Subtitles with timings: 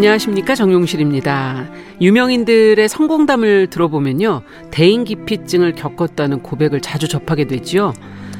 [0.00, 1.68] 안녕하십니까 정용실입니다.
[2.00, 4.40] 유명인들의 성공담을 들어보면요.
[4.70, 7.92] 대인기피증을 겪었다는 고백을 자주 접하게 되지요.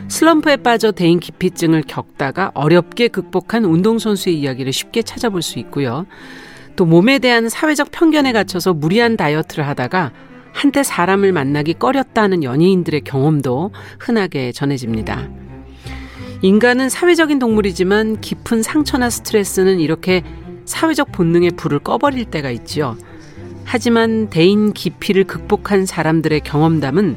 [0.09, 6.07] 슬럼프에 빠져 대인기피증을 겪다가 어렵게 극복한 운동선수의 이야기를 쉽게 찾아볼 수 있고요.
[6.77, 10.13] 또 몸에 대한 사회적 편견에 갇혀서 무리한 다이어트를 하다가
[10.53, 15.29] 한때 사람을 만나기 꺼렸다는 연예인들의 경험도 흔하게 전해집니다.
[16.41, 20.23] 인간은 사회적인 동물이지만 깊은 상처나 스트레스는 이렇게
[20.71, 22.97] 사회적 본능의 불을 꺼버릴 때가 있지요.
[23.65, 27.17] 하지만 대인 기피를 극복한 사람들의 경험담은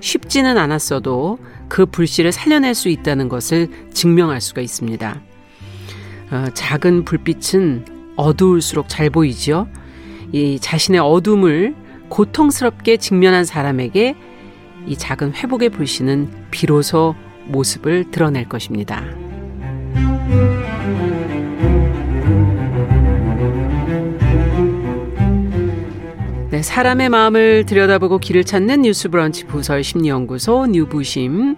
[0.00, 5.20] 쉽지는 않았어도 그 불씨를 살려낼 수 있다는 것을 증명할 수가 있습니다.
[6.30, 9.68] 어, 작은 불빛은 어두울수록 잘 보이지요.
[10.32, 11.74] 이 자신의 어둠을
[12.08, 14.14] 고통스럽게 직면한 사람에게
[14.86, 19.02] 이 작은 회복의 불씨는 비로소 모습을 드러낼 것입니다.
[26.64, 31.56] 사람의 마음을 들여다보고 길을 찾는 뉴스 브런치 부설 심리연구소 뉴부심.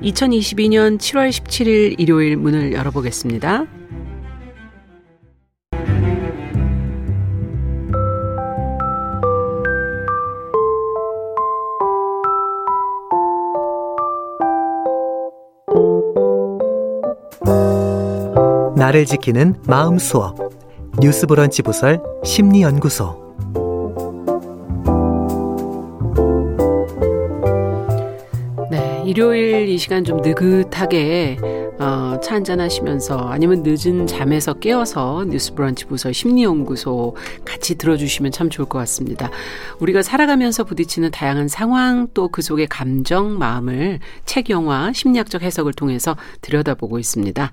[0.00, 3.66] 2022년 7월 17일 일요일 문을 열어보겠습니다.
[18.76, 20.38] 나를 지키는 마음 수업.
[21.00, 23.23] 뉴스 브런치 부설 심리 연구소
[29.24, 31.38] 일요일 이 시간 좀 느긋하게
[31.78, 38.50] 어, 차 한잔 하시면서 아니면 늦은 잠에서 깨어서 뉴스 브런치 부서 심리연구소 같이 들어주시면 참
[38.50, 39.30] 좋을 것 같습니다.
[39.78, 46.16] 우리가 살아가면서 부딪히는 다양한 상황 또 그 속의 감정, 마음을 책, 영화, 심리학적 해석을 통해서
[46.40, 47.52] 들여다보고 있습니다.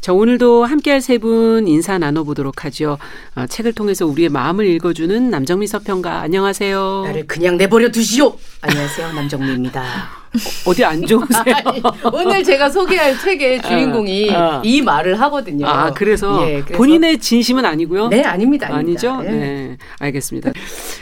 [0.00, 2.98] 자, 오늘도 함께할 세 분 인사 나눠보도록 하죠.
[3.36, 7.02] 어, 책을 통해서 우리의 마음을 읽어주는 남정미 서평가 안녕하세요.
[7.06, 8.34] 나를 그냥 내버려 두시오.
[8.62, 10.25] 안녕하세요, 남정미입니다.
[10.66, 11.44] 어디 안 좋으세요?
[11.64, 11.82] 아니,
[12.12, 14.62] 오늘 제가 소개할 책의 주인공이 어, 어.
[14.64, 15.66] 이 말을 하거든요.
[15.66, 18.08] 아, 그래서, 예, 그래서 본인의 진심은 아니고요?
[18.08, 18.68] 네, 아닙니다.
[18.70, 19.10] 아니죠?
[19.10, 19.32] 아닙니다.
[19.32, 19.38] 네.
[19.38, 19.76] 네.
[19.98, 20.52] 알겠습니다.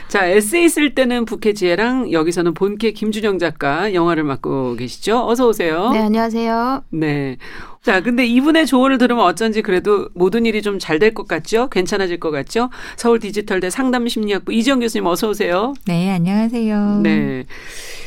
[0.07, 5.27] 자, 에세이 쓸 때는 부캐지혜랑 여기서는 본캐 김준영 작가 영화를 맡고 계시죠?
[5.27, 5.89] 어서 오세요.
[5.91, 6.83] 네, 안녕하세요.
[6.91, 7.37] 네.
[7.85, 11.67] 자, 근데 이분의 조언을 들으면 어쩐지 그래도 모든 일이 좀 잘 될 것 같죠?
[11.69, 12.71] 괜찮아질 것 같죠?
[12.97, 15.75] 서울 디지털대 상담심리학부 이지영 교수님 어서 오세요.
[15.85, 17.01] 네, 안녕하세요.
[17.03, 17.45] 네.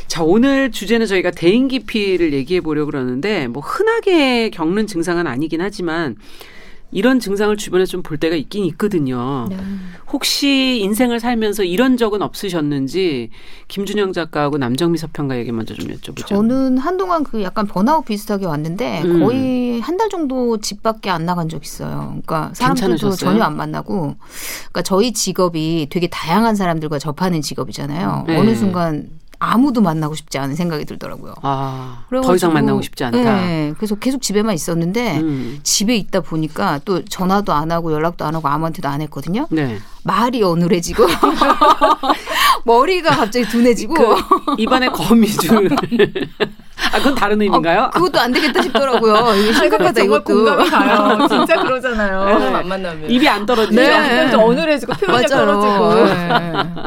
[0.09, 6.17] 자, 오늘 주제는 저희가 대인 기피를 얘기해 보려고 그러는데 뭐 흔하게 겪는 증상은 아니긴 하지만
[6.91, 9.47] 이런 증상을 주변에 좀 볼 때가 있긴 있거든요.
[9.50, 9.56] 네.
[10.10, 13.31] 혹시 인생을 살면서 이런 적은 없으셨는지
[13.69, 16.26] 김준영 작가하고 남정미 서평가에게 먼저 좀 여쭤보죠.
[16.26, 19.21] 저는 한동안 그 약간 번아웃 비슷하게 왔는데 음.
[19.21, 22.06] 거의 한 달 정도 집 밖에 안 나간 적 있어요.
[22.22, 23.31] 그러니까 사람들도 괜찮으셨어요?
[23.32, 24.15] 전혀 안 만나고
[24.59, 28.25] 그러니까 저희 직업이 되게 다양한 사람들과 접하는 직업이잖아요.
[28.28, 28.37] 네.
[28.38, 29.09] 어느 순간
[29.41, 31.34] 아무도 만나고 싶지 않은 생각이 들더라고요.
[31.43, 33.19] 아, 더 이상 만나고 싶지 않다.
[33.19, 35.60] 네, 그래서 계속 집에만 있었는데 음.
[35.62, 39.47] 집에 있다 보니까 또 전화도 안 하고 연락도 안 하고 아무한테도 안 했거든요.
[39.50, 39.78] 네.
[40.03, 41.06] 말이 어눌해지고
[42.65, 44.16] 머리가 갑자기 둔해지고 그
[44.59, 45.70] 입안에 거미줄.
[46.93, 47.83] 아, 그건 다른 의미인가요?
[47.84, 49.34] 어, 그것도 안 되겠다 싶더라고요.
[49.34, 50.25] 이게 심각하다 정말 이것도.
[50.25, 51.27] 공감이 가요.
[51.28, 52.39] 진짜 그러잖아요.
[52.39, 52.47] 네.
[52.55, 53.11] 안 만나면.
[53.11, 53.81] 입이 안 떨어지죠?
[53.81, 54.33] 네.
[54.34, 56.05] 어눌해지고 표정이 떨어지고.
[56.05, 56.28] 네.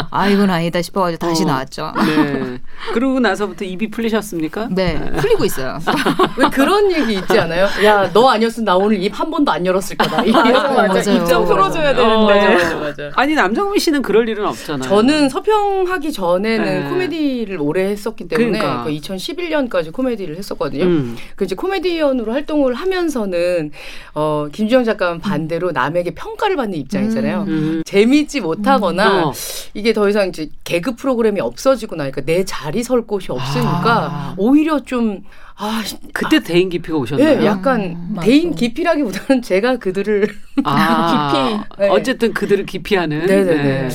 [0.10, 1.48] 아 이건 아니다 싶어가지고 다시 어.
[1.48, 1.94] 나왔죠.
[2.06, 2.58] 네.
[2.94, 4.70] 그러고 나서부터 입이 풀리셨습니까?
[4.72, 5.80] 네, 풀리고 있어요.
[6.38, 7.68] 왜 그런 얘기 있지 않아요?
[7.86, 10.24] 야, 너 아니었으면 나 오늘 입 한 번도 안 열었을 거다.
[10.24, 10.88] 이 맞아, 맞아.
[10.88, 11.22] 맞아요.
[11.22, 12.02] 입장 풀어줘야 되는데.
[12.02, 13.12] 어, 맞아, 맞아, 맞아.
[13.16, 14.88] 아니 남정미 씨는 그럴 일은 없잖아요.
[14.90, 16.90] 저는 서평하기 전에는 네.
[16.90, 18.84] 코미디를 오래 했었기 때문에 그러니까.
[18.84, 20.84] 그 2011년까지 코미디를 했었거든요.
[20.84, 21.18] 음.
[21.36, 23.72] 그 이제 코미디언으로 활동을 하면서는
[24.14, 27.46] 어 김주영 작가는 반대로 남에게 평가를 받는 입장이잖아요.
[27.48, 27.82] 음.
[27.86, 29.34] 재미있지 못하거나 어.
[29.74, 34.36] 이게 더 이상 이제 개그 프로그램이 없어지고 나니까 내 자리 설 곳이 없으니까 아.
[34.38, 35.24] 오히려 좀
[35.64, 37.42] 아, 그때 대인 기피가 오셨나요?
[37.42, 40.28] 예, 약간 대인 기피라기보다는 제가 그들을
[40.64, 41.32] 아,
[41.70, 41.82] 깊이.
[41.84, 41.90] 네.
[41.90, 43.26] 어쨌든 그들을 기피하는.
[43.28, 43.90] 네네 네.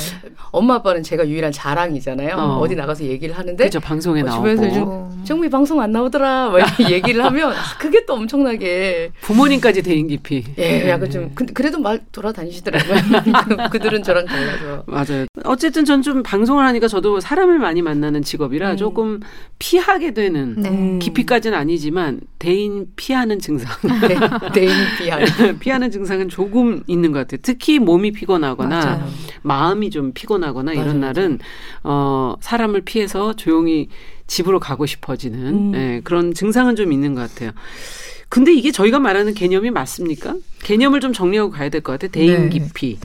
[0.52, 2.36] 엄마 아빠는 제가 유일한 자랑이잖아요.
[2.36, 2.58] 어.
[2.60, 2.68] 어.
[2.68, 6.50] 디 나가서 얘기를 하는데 그죠 방송에 어, 나오고 주변에서 요즘 정미 방송 안 나오더라.
[6.50, 10.44] 막 이렇게 얘기를 하면 그게 또 엄청나게 부모님까지 대인 기피.
[10.58, 13.68] 예, 약간 좀 근데 그래도 말 돌아다니시더라고요.
[13.70, 14.84] 그들은 저랑 달라서.
[14.86, 15.26] 맞아요.
[15.44, 18.76] 어쨌든 전 좀 방송을 하니까 저도 사람을 많이 만나는 직업이라 음.
[18.76, 19.20] 조금
[19.58, 20.68] 피하게 되는 네.
[20.68, 20.98] 음.
[21.00, 23.70] 기피까지는 아니지만 대인 피하는 증상.
[24.08, 24.16] 네,
[24.52, 25.18] 대인 비하.
[25.58, 27.40] 피하는 증상은 조금 있는 것 같아요.
[27.42, 29.08] 특히 몸이 피곤하거나 맞아요.
[29.42, 31.38] 마음이 좀 피곤하거나 이런 맞아요, 날은
[31.82, 33.88] 어 사람을 피해서 조용히
[34.28, 35.74] 집으로 가고 싶어지는 음.
[35.74, 37.52] 예, 그런 증상은 좀 있는 것 같아요.
[38.28, 40.34] 근데 이게 저희가 말하는 개념이 맞습니까?
[40.64, 42.10] 개념을 좀 정리하고 가야 될 것 같아요.
[42.10, 42.58] 대인 네.
[42.58, 42.98] 기피.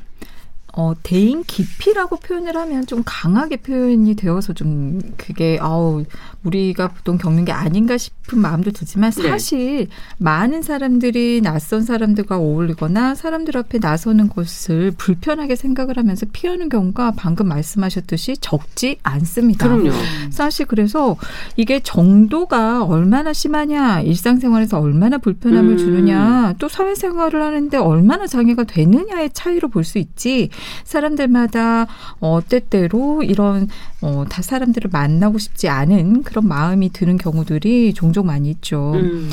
[0.74, 6.06] 어, 대인 깊이라고 표현을 하면 좀 강하게 표현이 되어서 좀 그게 아우
[6.44, 9.30] 우리가 보통 겪는 게 아닌가 싶은 마음도 들지만 네.
[9.30, 17.14] 사실 많은 사람들이 낯선 사람들과 어울리거나 사람들 앞에 나서는 것을 불편하게 생각을 하면서 피하는 경우가
[17.16, 19.68] 방금 말씀하셨듯이 적지 않습니다.
[19.68, 19.92] 그럼요.
[20.32, 21.16] 사실 그래서
[21.58, 25.78] 이게 정도가 얼마나 심하냐, 일상생활에서 얼마나 불편함을 음.
[25.78, 30.50] 주느냐, 또 사회생활을 하는데 얼마나 장애가 되느냐의 차이로 볼 수 있지.
[30.84, 31.88] 사람들마다
[32.20, 33.68] 어, 때때로 이런
[34.02, 38.94] 어, 다 사람들을 만나고 싶지 않은 그런 마음이 드는 경우들이 종종 많이 있죠.
[38.96, 39.30] 음.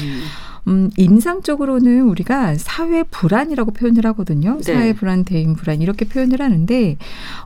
[0.66, 4.56] 음, 임상적으로는 우리가 사회 불안이라고 표현을 하거든요.
[4.56, 4.62] 네.
[4.62, 6.96] 사회 불안, 대인 불안 이렇게 표현을 하는데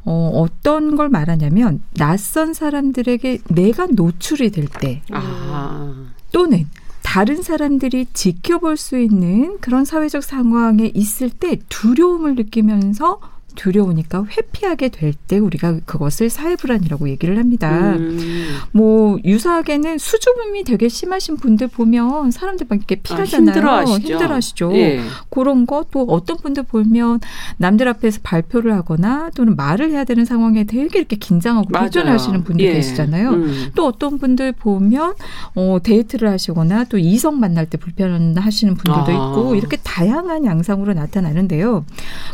[0.04, 5.92] 어, 어떤 걸 말하냐면 낯선 사람들에게 내가 노출이 될때 아.
[6.32, 6.66] 또는
[7.02, 13.20] 다른 사람들이 지켜볼 수 있는 그런 사회적 상황에 있을 때 두려움을 느끼면서
[13.54, 17.92] 두려우니까 회피하게 될 때 우리가 그것을 사회 불안이라고 얘기를 합니다.
[17.96, 18.48] 음.
[18.72, 23.54] 뭐 유사하게는 수줍음이 되게 심하신 분들 보면 사람들 막 이렇게 피하잖아요.
[23.54, 24.08] 힘들어하시죠.
[24.12, 24.72] 힘들어하시죠.
[24.76, 25.00] 예.
[25.30, 27.20] 그런 거 또 어떤 분들 보면
[27.58, 31.68] 남들 앞에서 발표를 하거나 또는 말을 해야 되는 상황에 되게 이렇게 긴장하고.
[31.68, 32.72] 불편해하시는 분들 예.
[32.74, 33.30] 계시잖아요.
[33.30, 33.70] 음.
[33.74, 35.14] 또 어떤 분들 보면
[35.54, 39.12] 어 데이트를 하시거나 또 이성 만날 때 불편하시는 분들도 아.
[39.12, 41.84] 있고 이렇게 다양한 양상으로 나타나는데요.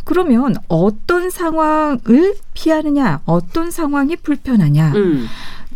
[0.04, 4.92] 그러면 어떤 상황을 피하느냐, 어떤 상황이 불편하냐.
[4.94, 5.26] 음.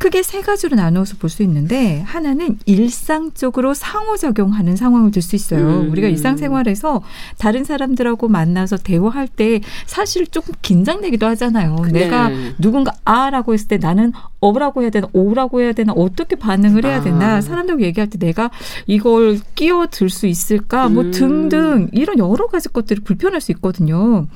[0.03, 5.83] 크게 세 가지로 나누어서 볼 수 있는데 하나는 일상적으로 상호작용하는 상황을 들 수 있어요.
[5.83, 5.91] 음.
[5.93, 7.03] 우리가 일상생활에서
[7.39, 11.77] 다른 사람들하고 만나서 대화할 때 사실 조금 긴장되기도 하잖아요.
[11.93, 12.53] 내가 네.
[12.59, 17.01] 누군가 아라고 했을 때 나는 어라고 해야 되나 오라고 해야 되나 어떻게 반응을 해야 아.
[17.03, 18.51] 되나 사람들하고 얘기할 때 내가
[18.89, 21.11] 이걸 끼어들 수 있을까 뭐 음.
[21.13, 24.27] 등등 이런 여러 가지 것들이 불편할 수 있거든요.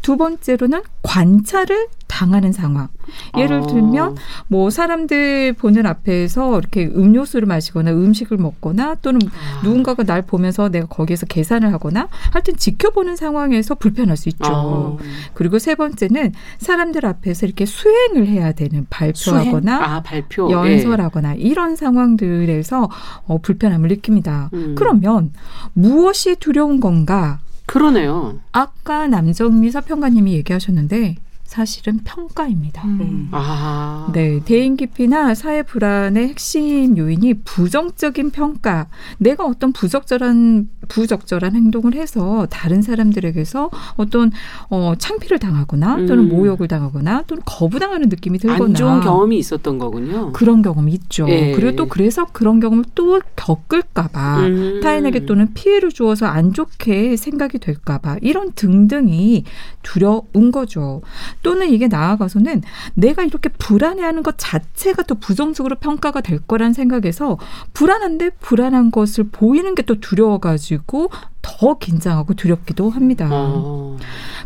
[0.00, 2.88] 두 번째로는 관찰을 당하는 상황.
[3.36, 3.66] 예를 아.
[3.66, 4.16] 들면
[4.48, 9.62] 뭐 사람들 보는 앞에서 이렇게 음료수를 마시거나 음식을 먹거나 또는 아.
[9.62, 14.44] 누군가가 날 보면서 내가 거기에서 계산을 하거나 하여튼 지켜보는 상황에서 불편할 수 있죠.
[14.44, 14.96] 아.
[15.34, 19.84] 그리고 세 번째는 사람들 앞에서 이렇게 수행을 해야 되는 발표하거나?
[19.84, 22.88] 아 발표 연설하거나 이런 상황들에서
[23.26, 24.50] 어, 불편함을 느낍니다.
[24.54, 24.74] 음.
[24.76, 25.32] 그러면
[25.72, 27.38] 무엇이 두려운 건가?
[27.42, 27.46] 예.
[27.66, 28.38] 그러네요.
[28.52, 31.16] 아까 남정미 서평가님이 얘기하셨는데
[31.46, 32.84] 사실은 평가입니다.
[32.84, 33.28] 음.
[33.30, 34.10] 아.
[34.12, 38.88] 네, 대인 기피나 사회 불안의 핵심 요인이 부정적인 평가.
[39.18, 44.30] 내가 어떤 부적절한 부적절한 행동을 해서 다른 사람들에게서 어떤
[44.70, 46.28] 어, 창피를 당하거나 또는 음.
[46.28, 50.32] 모욕을 당하거나 또는 거부당하는 느낌이 들거나 안 좋은 경험이 있었던 거군요.
[50.32, 51.26] 그런 경험이 있죠.
[51.28, 51.52] 예.
[51.52, 54.80] 그리고 또 그래서 그런 경험을 또 겪을까봐 음.
[54.82, 59.44] 타인에게 또는 피해를 주어서 안 좋게 생각이 될까봐 이런 등등이
[59.82, 61.02] 두려운 거죠.
[61.46, 62.62] 또는 이게 나아가서는
[62.94, 67.38] 내가 이렇게 불안해하는 것 자체가 또 부정적으로 평가가 될 거란 생각에서
[67.72, 71.10] 불안한데 불안한 것을 보이는 게 또 두려워가지고
[71.46, 73.28] 더 긴장하고 두렵기도 합니다.
[73.30, 73.96] 어.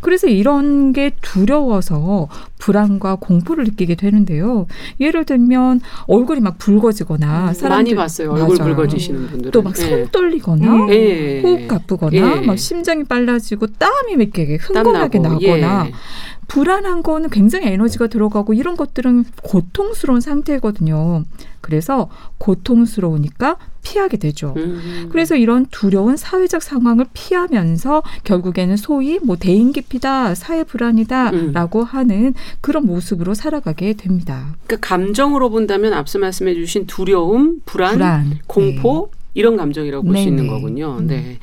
[0.02, 2.28] 그래서 이런 게 두려워서
[2.59, 4.66] 불안과 공포를 느끼게 되는데요.
[5.00, 8.33] 예를 들면 얼굴이 막 붉어지거나 많이 사람들 봤어요.
[8.33, 8.75] 얼굴 맞아요.
[8.75, 9.50] 붉어지시는 분들은.
[9.52, 10.07] 또막 손 예.
[10.12, 10.90] 떨리거나 음.
[10.90, 11.40] 예.
[11.42, 12.40] 호흡 가쁘거나 예.
[12.47, 15.92] 막 심장이 빨라지고 땀이 땀 흥건하게 나고, 나거나 예.
[16.49, 21.25] 불안한 거는 굉장히 에너지가 들어가고 이런 것들은 고통스러운 상태거든요.
[21.61, 24.55] 그래서 고통스러우니까 피하게 되죠.
[24.57, 25.09] 음.
[25.11, 30.64] 그래서 이런 두려운 사회적 상황을 피하면서 결국에는 소위 뭐 대인 기피다, 사회 음.
[30.64, 34.57] 불안이다라고 하는 그런 모습으로 살아가게 됩니다.
[34.67, 40.45] 그 감정으로 본다면 앞서 말씀해 주신 두려움, 불안, 불안, 공포 이런 감정이라고 볼수 네, 있는
[40.45, 40.50] 네.
[40.50, 40.97] 거군요.
[40.99, 41.07] 음.
[41.07, 41.38] 네.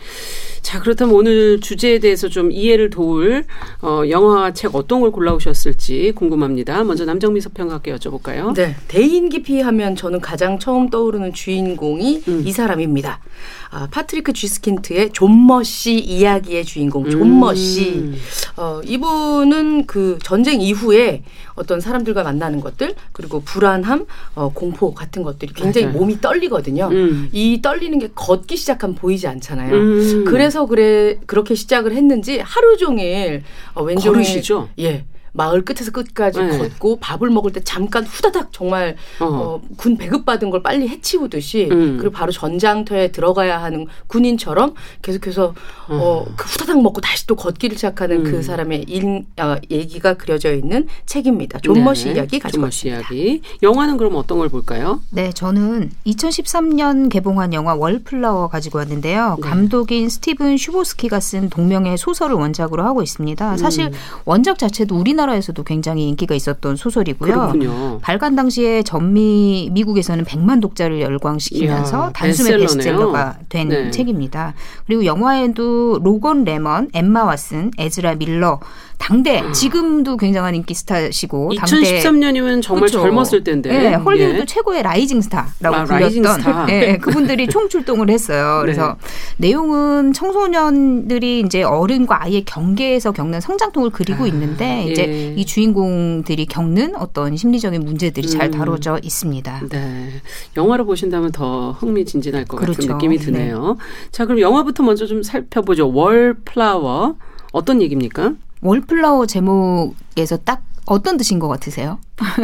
[0.67, 3.45] 자, 그렇다면 오늘 주제에 대해서 좀 이해를 도울
[3.81, 6.83] 어, 영화 책 어떤 걸 골라오셨을지 궁금합니다.
[6.83, 8.53] 먼저 남정미 서평가께 여쭤볼까요?
[8.53, 8.75] 네.
[8.89, 12.43] 대인 기피 하면 저는 가장 처음 떠오르는 주인공이 음.
[12.45, 13.21] 이 사람입니다.
[13.69, 17.89] 아, 파트리크 쥐스킨트의 좀머 씨 이야기의 주인공 좀머 씨.
[17.99, 18.17] 음.
[18.57, 21.23] 어, 이분은 그 전쟁 이후에
[21.55, 24.05] 어떤 사람들과 만나는 것들 그리고 불안함,
[24.35, 25.99] 어, 공포 같은 것들이 굉장히 맞아요.
[25.99, 26.89] 몸이 떨리거든요.
[26.91, 27.29] 음.
[27.31, 29.73] 이 떨리는 게 걷기 시작하면 보이지 않잖아요.
[29.73, 30.25] 음.
[30.57, 33.43] 그래서 그래 그렇게 시작을 했는지 하루 종일
[33.75, 34.69] 어, 왼종일 걸으시죠?
[34.79, 35.05] 예.
[35.37, 36.57] 마을 끝에서 끝까지 네.
[36.57, 39.25] 걷고 밥을 먹을 때 잠깐 후다닥 정말 어.
[39.25, 41.97] 어, 군 배급받은 걸 빨리 해치우듯이 음.
[41.99, 45.53] 그리고 바로 전장터에 들어가야 하는 군인처럼 계속해서
[45.89, 48.31] 어, 그 후다닥 먹고 다시 또 걷기를 시작하는 음.
[48.31, 51.59] 그 사람의 일, 어, 얘기가 그려져 있는 책입니다.
[51.59, 53.13] 좀머 씨 네, 이야기 가지고 좀머 씨 왔습니다.
[53.13, 53.41] 이야기.
[53.61, 55.01] 영화는 그럼 어떤 걸 볼까요?
[55.11, 59.37] 네, 저는 2013년 개봉한 영화 월플라워 가지고 왔는데요.
[59.41, 59.49] 네.
[59.49, 63.57] 감독인 스티븐 슈보스키가 쓴 동명의 소설을 원작으로 하고 있습니다.
[63.57, 63.91] 사실 음.
[64.25, 67.33] 원작 자체도 우리나라 에서도 굉장히 인기가 있었던 소설이고요.
[67.33, 67.99] 그렇군요.
[68.01, 72.67] 발간 당시에 전미 미국에서는 100만 독자를 열광시키면서 이야, 단숨에 베스트셀러네요.
[72.67, 73.91] 베스트셀러가 된 네.
[73.91, 74.53] 책입니다.
[74.85, 78.59] 그리고 영화에도 로건 레먼, 엠마 왓슨, 에즈라 밀러
[78.97, 83.01] 당대 지금도 굉장한 인기 스타시고 당대 2013년이면 정말 그쵸.
[83.01, 83.69] 젊었을 때인데.
[83.69, 84.45] 네, 헐리우드 예.
[84.45, 86.67] 최고의 rising 스타라고 아, rising 불렸던 스타.
[86.73, 88.59] 예, 그분들이 총출동을 했어요.
[88.61, 88.97] 그래서
[89.37, 94.91] 내용은 청소년들이 이제 어른과 아이의 경계에서 겪는 성장통을 그리고 아, 있는데 예.
[94.91, 98.51] 이제 이 주인공들이 겪는 어떤 심리적인 문제들이 잘 음.
[98.51, 99.61] 다뤄져 있습니다.
[99.69, 100.09] 네.
[100.57, 102.93] 영화로 보신다면 더 흥미진진할 것 같은 그렇죠.
[102.93, 103.77] 느낌이 드네요.
[104.11, 105.91] 자, 그럼 영화부터 먼저 좀 살펴보죠.
[105.93, 107.15] 월플라워.
[107.53, 108.33] 어떤 얘기입니까?
[108.61, 111.99] 월플라워 제목에서 딱 어떤 뜻인 것 같으세요?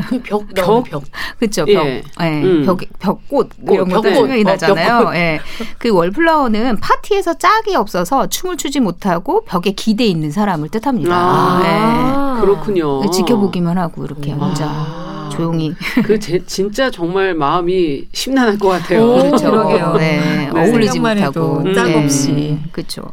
[0.09, 0.65] 그 벽, 벽?
[0.65, 1.03] 벽, 벽.
[1.39, 1.65] 그렇죠.
[1.69, 1.73] 예.
[1.73, 2.43] 벽, 예.
[2.43, 2.63] 음.
[2.65, 4.03] 벽, 벽꽃 꽃, 이런 것도.
[4.13, 4.97] 생각이 어, 나잖아요.
[4.99, 5.15] 벽꽃.
[5.15, 5.39] 예.
[5.79, 11.15] 그 월플라워는 파티에서 짝이 없어서 춤을 추지 못하고 벽에 기대 있는 사람을 뜻합니다.
[11.15, 12.41] 아, 아.
[12.41, 13.01] 그렇군요.
[13.05, 13.09] 예.
[13.11, 14.35] 지켜보기만 하고 이렇게 아.
[14.35, 15.73] 혼자 조용히
[16.03, 19.03] 그 제, 진짜 정말 마음이 심란할 것 같아요.
[19.03, 19.51] 오, 그렇죠.
[19.51, 19.93] 그러게요.
[19.97, 20.59] 네, 네.
[20.59, 22.03] 어울리지 못하고 짝 네.
[22.03, 22.59] 없이.
[22.71, 23.03] 그렇죠.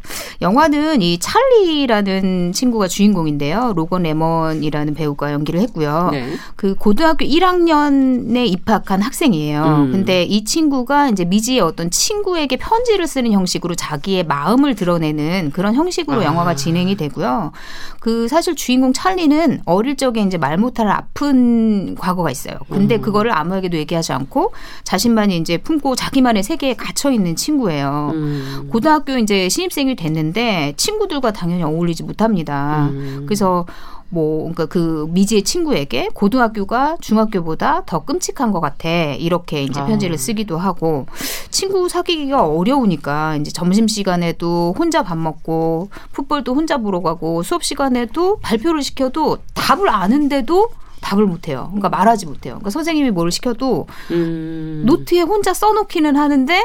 [0.42, 3.72] 영화는 이 찰리라는 친구가 주인공인데요.
[3.74, 6.08] 로건 레먼이라는 배우가 연기를 했고요.
[6.12, 6.32] 네.
[6.56, 9.64] 그 고등학교 1학년에 입학한 학생이에요.
[9.64, 9.92] 음.
[9.92, 16.20] 근데 이 친구가 이제 미지의 어떤 친구에게 편지를 쓰는 형식으로 자기의 마음을 드러내는 그런 형식으로
[16.20, 16.24] 아.
[16.24, 17.52] 영화가 진행이 되고요.
[18.00, 22.54] 그 사실 주인공 찰리는 어릴 적에 이제 말 못할 아픈 과 거가 있어요.
[22.68, 23.00] 근데 음.
[23.00, 24.52] 그거를 아무에게도 얘기하지 않고
[24.84, 28.10] 자신만이 이제 품고 자기만의 세계에 갇혀 있는 친구예요.
[28.14, 28.68] 음.
[28.70, 32.88] 고등학교 이제 신입생이 됐는데 친구들과 당연히 어울리지 못합니다.
[32.90, 33.24] 음.
[33.26, 33.66] 그래서
[34.10, 39.86] 뭐 그러니까 그 미지의 친구에게 고등학교가 중학교보다 더 끔찍한 것 같아 이렇게 이제 아.
[39.86, 41.06] 편지를 쓰기도 하고
[41.50, 48.38] 친구 사귀기가 어려우니까 이제 점심 시간에도 혼자 밥 먹고 풋볼도 혼자 보러 가고 수업 시간에도
[48.40, 51.66] 발표를 시켜도 답을 아는데도 답을 못해요.
[51.70, 52.54] 그러니까 말하지 못해요.
[52.54, 54.82] 그러니까 선생님이 뭘 시켜도 음.
[54.86, 56.62] 노트에 혼자 써놓기는 하는데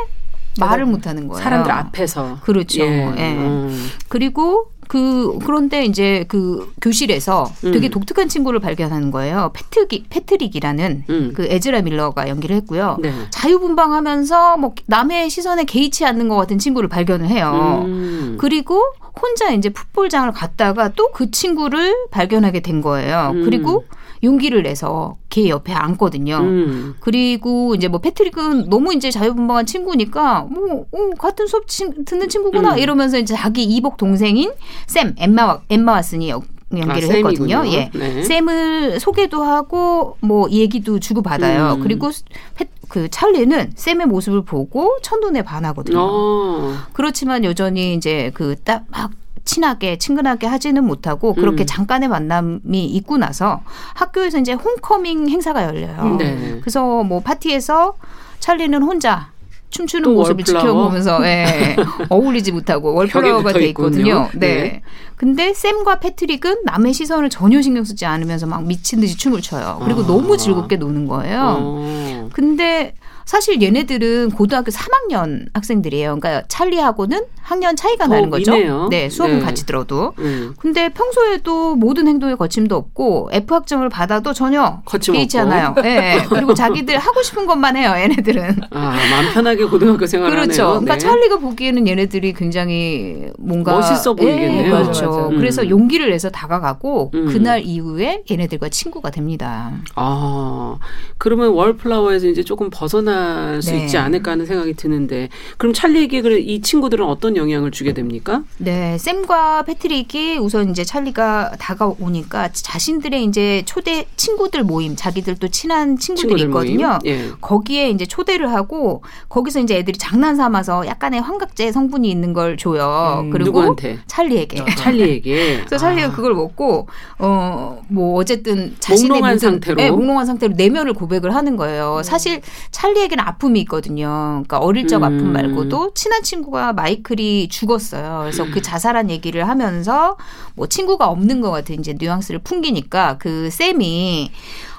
[0.60, 1.44] 말을 못하는 거예요.
[1.44, 2.38] 사람들 앞에서.
[2.44, 2.84] 그렇죠.
[2.84, 3.14] 예.
[3.18, 3.34] 예.
[3.34, 3.90] 음.
[4.08, 7.72] 그리고 그 그런데 이제 그 교실에서 음.
[7.72, 9.52] 되게 독특한 친구를 발견하는 거예요.
[9.54, 11.34] 패트기 패트릭이라는 음.
[11.36, 12.98] 그 에즈라 밀러가 연기를 했고요.
[13.02, 13.12] 네.
[13.32, 17.82] 자유분방하면서 뭐 남의 시선에 개의치 않는 것 같은 친구를 발견을 해요.
[17.86, 18.38] 음.
[18.40, 18.82] 그리고
[19.20, 23.32] 혼자 이제 풋볼장을 갔다가 또 그 친구를 발견하게 된 거예요.
[23.34, 23.44] 음.
[23.46, 23.86] 그리고
[24.26, 26.38] 용기를 내서 걔 옆에 앉거든요.
[26.38, 26.96] 음.
[27.00, 32.74] 그리고 이제 뭐 패트릭은 너무 이제 자유분방한 친구니까 뭐 어, 같은 수업 친, 듣는 친구구나
[32.74, 32.78] 음.
[32.80, 34.52] 이러면서 이제 자기 이복 동생인
[34.88, 36.42] 샘 엠마 엠마 왓슨이 연-
[36.76, 37.64] 연기를 아, 했거든요.
[37.68, 37.90] 예.
[37.94, 38.24] 네.
[38.24, 41.76] 샘을 소개도 하고 뭐 얘기도 주고 받아요.
[41.78, 41.82] 음.
[41.82, 42.10] 그리고
[42.56, 45.98] 패- 그 찰리는 샘의 모습을 보고 첫눈에 반하거든요.
[46.00, 46.74] 어.
[46.94, 49.12] 그렇지만 여전히 이제 그 딱 막
[49.46, 51.66] 친하게 친근하게 하지는 못하고 그렇게 음.
[51.66, 53.62] 잠깐의 만남이 있고 나서
[53.94, 56.16] 학교에서 이제 홈커밍 행사가 열려요.
[56.18, 56.58] 네.
[56.62, 57.96] 그래서 뭐 파티에서
[58.40, 59.30] 찰리는 혼자
[59.70, 60.66] 춤추는 또 모습을 월플라워?
[60.66, 61.76] 지켜보면서 예,
[62.10, 64.00] 어울리지 못하고 월플라워가 돼 있거든요.
[64.02, 64.30] 있군요.
[64.34, 64.48] 네.
[64.56, 64.82] 네.
[65.18, 69.82] 근데 샘과 패트릭은 남의 시선을 전혀 신경 쓰지 않으면서 막 미친 듯이 춤을 춰요.
[69.84, 70.08] 그리고 아.
[70.08, 71.58] 너무 즐겁게 노는 거예요.
[71.60, 72.30] 어.
[72.34, 72.94] 근데
[73.26, 76.18] 사실 얘네들은 고등학교 3학년 학생들이에요.
[76.20, 78.56] 그러니까 찰리하고는 학년 차이가 더 나는 거죠.
[78.56, 78.88] 있네요.
[78.90, 79.46] 네, 수업은 네.
[79.46, 80.14] 같이 들어도.
[80.20, 80.54] 음.
[80.60, 84.82] 근데 평소에도 모든 행동에 거침도 없고 F 학점을 받아도 전혀.
[85.00, 85.76] 개의치 않아요.
[85.84, 86.24] 예.
[86.30, 87.94] 그리고 자기들 하고 싶은 것만 해요.
[87.96, 88.62] 얘네들은.
[88.72, 90.64] 아, 마음 편하게 고등학교 생활을 그렇죠.
[90.64, 90.80] 하네요.
[90.82, 91.00] 그러니까 네.
[91.00, 94.66] 찰리가 보기에는 얘네들이 굉장히 뭔가 멋있어 보이겠네요.
[94.66, 95.06] 예, 그렇죠.
[95.06, 95.28] 맞아, 맞아.
[95.30, 95.38] 음.
[95.38, 97.26] 그래서 용기를 내서 다가가고 음.
[97.28, 99.72] 그날 이후에 얘네들과 친구가 됩니다.
[99.96, 100.78] 아,
[101.18, 103.84] 그러면 월플라워에서 이제 조금 벗어 날 수 네.
[103.84, 108.44] 있지 않을까 하는 생각이 드는데, 그럼 찰리에게 그래 이 친구들은 어떤 영향을 주게 됩니까?
[108.58, 115.98] 네, 샘과 패트릭이 우선 이제 찰리가 다가오니까 자신들의 이제 초대 친구들 모임, 자기들 또 친한
[115.98, 116.70] 친구들이 친구들?
[116.70, 117.00] 있거든요.
[117.06, 117.30] 예.
[117.40, 123.22] 거기에 이제 초대를 하고 거기서 이제 애들이 장난 삼아서 약간의 환각제 성분이 있는 걸 줘요.
[123.24, 124.00] 음, 그리고 누구한테?
[124.08, 124.66] 찰리에게.
[124.78, 125.64] 찰리에게.
[125.66, 126.12] 그래서 찰리가 아.
[126.12, 126.88] 그걸 먹고
[127.20, 129.76] 어 뭐 어쨌든 자신의 몽롱한 모든- 상태로?
[129.76, 131.58] 네, 몽롱한 상태로 내면을 고백을 하는 음.
[131.58, 132.02] 거예요.
[132.04, 132.42] 사실
[132.72, 134.08] 찰리 의 찰리에게는 아픔이 있거든요.
[134.46, 135.04] 그러니까 어릴 적 음.
[135.04, 138.20] 아픔 말고도 친한 친구가 마이클이 죽었어요.
[138.22, 140.18] 그래서 그 자살한 얘기를 하면서
[140.56, 144.32] 뭐 친구가 없는 것 같은 이제 뉘앙스를 풍기니까 그 쌤이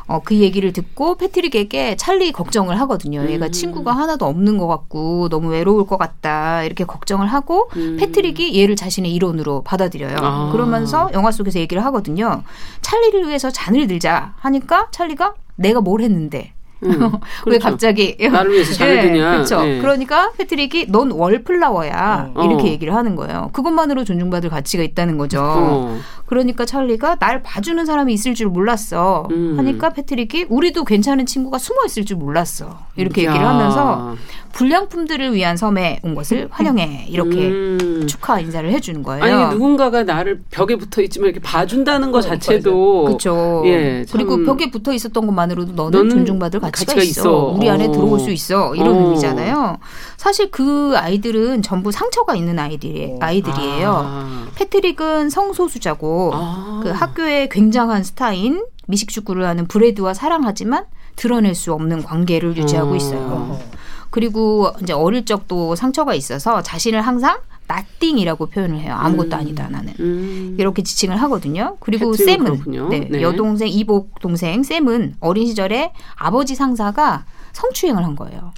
[0.09, 3.28] 어, 그 얘기를 듣고 패트릭에게 찰리 걱정을 하거든요.
[3.28, 3.52] 얘가 음.
[3.52, 6.62] 친구가 하나도 없는 것 같고 너무 외로울 것 같다.
[6.62, 7.97] 이렇게 걱정을 하고 음.
[7.99, 10.16] 패트릭이 얘를 자신의 일원으로 받아들여요.
[10.21, 10.52] 아.
[10.52, 12.42] 그러면서 영화 속에서 얘기를 하거든요.
[12.83, 16.56] 찰리를 위해서 잔을 들자 하니까 찰리가 내가 뭘 했는데 음, 왜
[17.45, 17.59] 그렇죠.
[17.61, 19.33] 갑자기 나를 위해서 잔을 드냐.
[19.33, 19.66] 그렇죠.
[19.66, 19.78] 예.
[19.80, 22.45] 그러니까 패트릭이 넌 월플라워야 어.
[22.45, 22.66] 이렇게 어.
[22.66, 23.50] 얘기를 하는 거예요.
[23.52, 25.40] 그것만으로 존중받을 가치가 있다는 거죠.
[25.42, 25.99] 어.
[26.26, 29.28] 그러니까 찰리가 날 봐주는 사람이 있을 줄 몰랐어.
[29.30, 29.54] 음.
[29.59, 32.78] 하니까 패트릭이 우리도 괜찮은 친구가 숨어 있을 줄 몰랐어.
[32.97, 33.30] 이렇게 야.
[33.30, 34.16] 얘기를 하면서
[34.57, 37.09] 불량품들을 위한 섬에 온 것을 환영해.
[37.11, 38.07] 이렇게 음.
[38.09, 39.23] 축하 인사를 해주는 거예요.
[39.23, 43.63] 아니 누군가가 나를 벽에 붙어 있지만 이렇게 봐준다는 것 자체도 그렇죠.
[43.67, 47.21] 예, 참- 그리고 벽에 붙어 있었던 것만으로도 너는, 너는 존중받을 가치가, 가치가 있어.
[47.21, 47.33] 있어.
[47.55, 47.93] 우리 안에 어.
[47.93, 48.75] 들어올 수 있어.
[48.75, 49.01] 이런 어.
[49.03, 49.77] 의미잖아요.
[50.17, 53.91] 사실 그 아이들은 전부 상처가 있는 아이들이, 아이들이에요.
[53.95, 54.47] 아.
[54.55, 56.81] 패트릭은 성소수자고 아.
[56.83, 62.97] 그 학교의 굉장한 스타인 미식축구를 하는 브레드와 사랑하지만 드러낼 수 없는 관계를 유지하고 어.
[62.97, 63.75] 있어요.
[64.17, 68.97] 그리고 이제 어릴 적도 상처가 있어서 자신을 항상 나띵이라고 표현을 해요.
[68.99, 69.41] 아무것도 음.
[69.41, 69.93] 아니다 나는.
[70.01, 70.57] 음.
[70.59, 71.77] 이렇게 지칭을 하거든요.
[71.81, 72.89] 그리고 샘은.
[72.89, 73.21] 네, 네.
[73.21, 78.55] 여동생 이복 동생 샘은 어린 시절에 아버지 상사가 성추행을 한 거예요.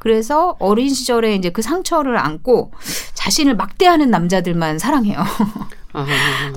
[0.00, 2.72] 그래서 어린 시절에 이제 그 상처를 안고
[3.14, 5.16] 자신을 막대하는 남자들만 사랑해요.
[5.94, 6.06] 아,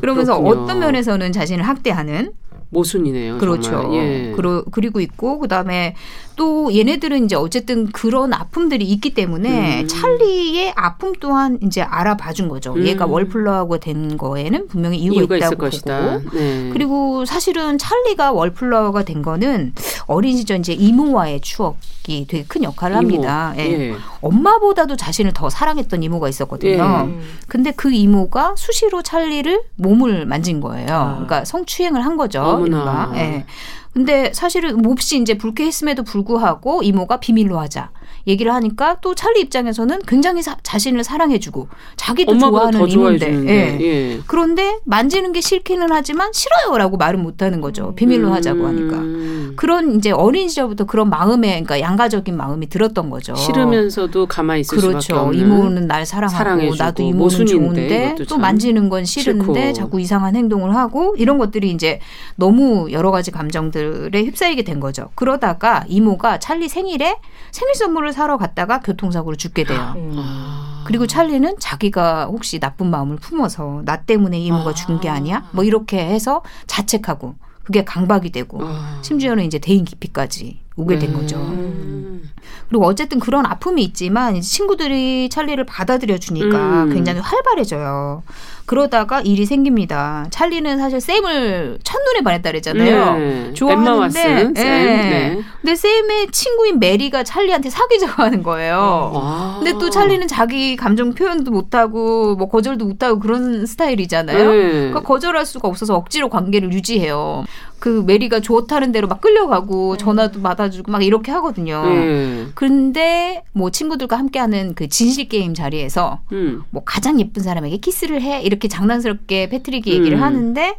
[0.02, 0.64] 그러면서 그렇군요.
[0.64, 2.34] 어떤 면에서는 자신을 학대하는
[2.74, 3.38] 모순이네요.
[3.38, 3.92] 그렇죠.
[3.94, 4.34] 예.
[4.36, 5.96] 그러, 그리고 있고 그다음에
[6.36, 9.88] 또 얘네들은 이제 어쨌든 그런 아픔들이 있기 때문에 음.
[9.88, 12.74] 찰리의 아픔 또한 이제 알아봐 준 거죠.
[12.74, 12.86] 음.
[12.86, 15.66] 얘가 월플러하고 된 거에는 분명히 이유가, 이유가 있다고 보고.
[15.66, 16.20] 것이다.
[16.34, 16.70] 네.
[16.74, 19.74] 그리고 사실은 찰리가 월플러가 된 거는
[20.08, 23.54] 어린 시절 이제 이모와의 추억이 되게 큰 역할을 합니다.
[23.58, 23.62] 예.
[23.62, 23.96] 예.
[24.22, 27.10] 엄마보다도 자신을 더 사랑했던 이모가 있었거든요.
[27.10, 27.20] 예.
[27.48, 30.86] 근데 그 이모가 수시로 찰리를 몸을 만진 거예요.
[30.86, 32.42] 그러니까 성추행을 한 거죠.
[32.42, 33.12] 어머나.
[33.16, 33.46] 예.
[33.94, 37.92] 근데 사실은 몹시 이제 불쾌했음에도 불구하고 이모가 비밀로 하자
[38.25, 43.46] 얘기를 하니까 또 찰리 입장에서는 굉장히 사- 자신을 사랑해주고 자기도 좋아하는 이모인데.
[43.48, 43.77] 예.
[43.82, 44.20] 예.
[44.27, 47.94] 그런데 만지는 게 싫기는 하지만 싫어요라고 말은 못하는 거죠.
[47.96, 48.98] 비밀로 하자고 하니까.
[48.98, 49.53] 음.
[49.55, 53.36] 그런 이제 어린 시절부터 그런 마음에 그러니까 양가적인 마음이 들었던 거죠.
[53.36, 55.16] 싫으면서도 가만히 있을 수밖에 그렇죠.
[55.18, 55.40] 없는.
[55.40, 59.74] 이모는 날 사랑하고 사랑해주고 나도 이모는 좋은데 또참 만지는 건 싫은데 싫고.
[59.74, 62.00] 자꾸 이상한 행동을 하고 이런 것들이 이제
[62.36, 65.09] 너무 여러 가지 감정들에 휩싸이게 된 거죠.
[65.16, 67.18] 그러다가 이모가 찰리 생일에
[67.51, 69.94] 생일 선물을 사러 갔다가 교통사고로 죽게 돼요.
[69.96, 70.84] 아.
[70.86, 75.46] 그리고 찰리는 자기가 혹시 나쁜 마음을 품어서 나 때문에 이모가 죽은 게 아니야?
[75.52, 79.00] 뭐 이렇게 해서 자책하고 그게 강박이 되고 아.
[79.02, 81.18] 심지어는 이제 대인 기피까지 오게 된 네.
[81.18, 81.38] 거죠.
[81.38, 82.30] 음.
[82.68, 86.94] 그리고 어쨌든 그런 아픔이 있지만 친구들이 찰리를 받아들여 주니까 음.
[86.94, 88.24] 굉장히 활발해져요.
[88.66, 90.28] 그러다가 일이 생깁니다.
[90.30, 93.18] 찰리는 사실 쌤을 첫눈에 반했다 그랬잖아요.
[93.18, 93.54] 네.
[93.54, 94.54] 좋아하는데 엠마 왓슨, 쌤.
[94.58, 94.64] 예.
[94.64, 95.42] 네.
[95.62, 99.12] 근데 쌤의 친구인 메리가 찰리한테 사귀자고 하는 거예요.
[99.16, 99.60] 아.
[99.62, 104.52] 근데 또 찰리는 자기 감정 표현도 못하고 뭐 거절도 못하고 그런 스타일이잖아요.
[104.52, 104.72] 네.
[104.72, 107.44] 그러니까 거절할 수가 없어서 억지로 관계를 유지해요.
[107.80, 111.84] 그 메리가 좋다는 대로 막 끌려가고 전화도 받아주고 막 이렇게 하거든요.
[111.86, 112.46] 네.
[112.56, 116.64] 근데 뭐 친구들과 함께하는 그 진실 게임 자리에서 음.
[116.70, 120.24] 뭐 가장 예쁜 사람에게 키스를 해 이렇게 장난스럽게 패트릭이 얘기를 음.
[120.24, 120.75] 하는데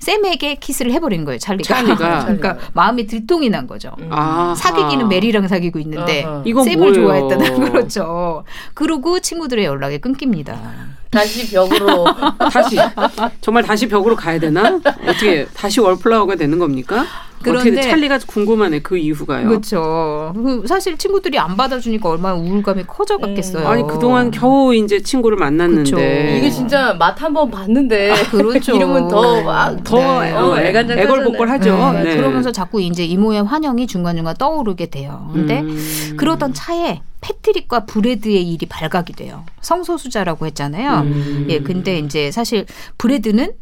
[0.00, 1.74] 샘에게 키스를 해버리는 거예요 찰리가.
[1.74, 2.24] 찰리가.
[2.26, 3.92] 그러니까 마음이 들통이 난 거죠.
[4.10, 4.54] 아.
[4.56, 6.42] 사귀기는 메리랑 사귀고 있는데 아하.
[6.44, 6.94] 이건 샘을 뭐예요?
[6.94, 8.44] 좋아했다는 그렇죠.
[8.74, 10.58] 그리고 친구들의 연락이 끊깁니다.
[11.10, 12.06] 다시 벽으로
[12.50, 12.76] 다시
[13.40, 14.80] 정말 다시 벽으로 가야 되나?
[15.06, 17.06] 어떻게 다시 월플라워가 되는 겁니까?
[17.40, 19.48] 어떻게 그런데- 찰리가 궁금하네 그 이후가요.
[19.48, 20.32] 그렇죠.
[20.34, 23.68] 그 사실 친구들이 안 받아주니까 얼마나 우울감이 커져갔겠어요.
[23.68, 25.98] 아니 그동안 겨우 이제 친구를 만났는데 그쵸.
[26.38, 28.72] 이게 진짜 맛 한번 봤는데 아, 그렇죠.
[28.76, 30.32] 이러면 더막 더 네.
[30.32, 31.92] 어, 애간장 애걸복걸하죠.
[31.92, 32.16] 네, 네.
[32.16, 35.30] 그러면서 자꾸 이제 이모의 환영이 중간 중간 떠오르게 돼요.
[35.34, 36.14] 근데 음.
[36.16, 39.44] 그러던 차에 패트릭과 브레드의 일이 발각이 돼요.
[39.60, 41.00] 성소수자라고 했잖아요.
[41.00, 41.46] 음.
[41.48, 42.66] 예, 근데 이제 사실
[42.98, 43.52] 브레드는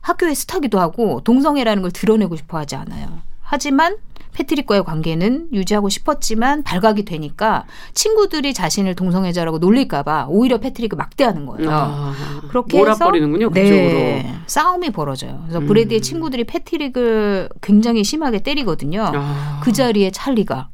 [0.00, 3.20] 학교의 스타기도 하고 동성애라는 걸 드러내고 싶어 하지 않아요.
[3.42, 3.96] 하지만
[4.32, 11.68] 패트릭과의 관계는 유지하고 싶었지만 발각이 되니까 친구들이 자신을 동성애자라고 놀릴까봐 오히려 패트릭을 막대하는 거예요.
[11.70, 12.14] 아,
[12.48, 13.76] 그렇게 해서 몰아버리는군요 그쪽으로.
[13.76, 15.40] 네, 싸움이 벌어져요.
[15.42, 15.66] 그래서 음.
[15.66, 19.10] 브레드의 친구들이 패트릭을 굉장히 심하게 때리거든요.
[19.14, 19.60] 아.
[19.62, 20.68] 그 자리에 찰리가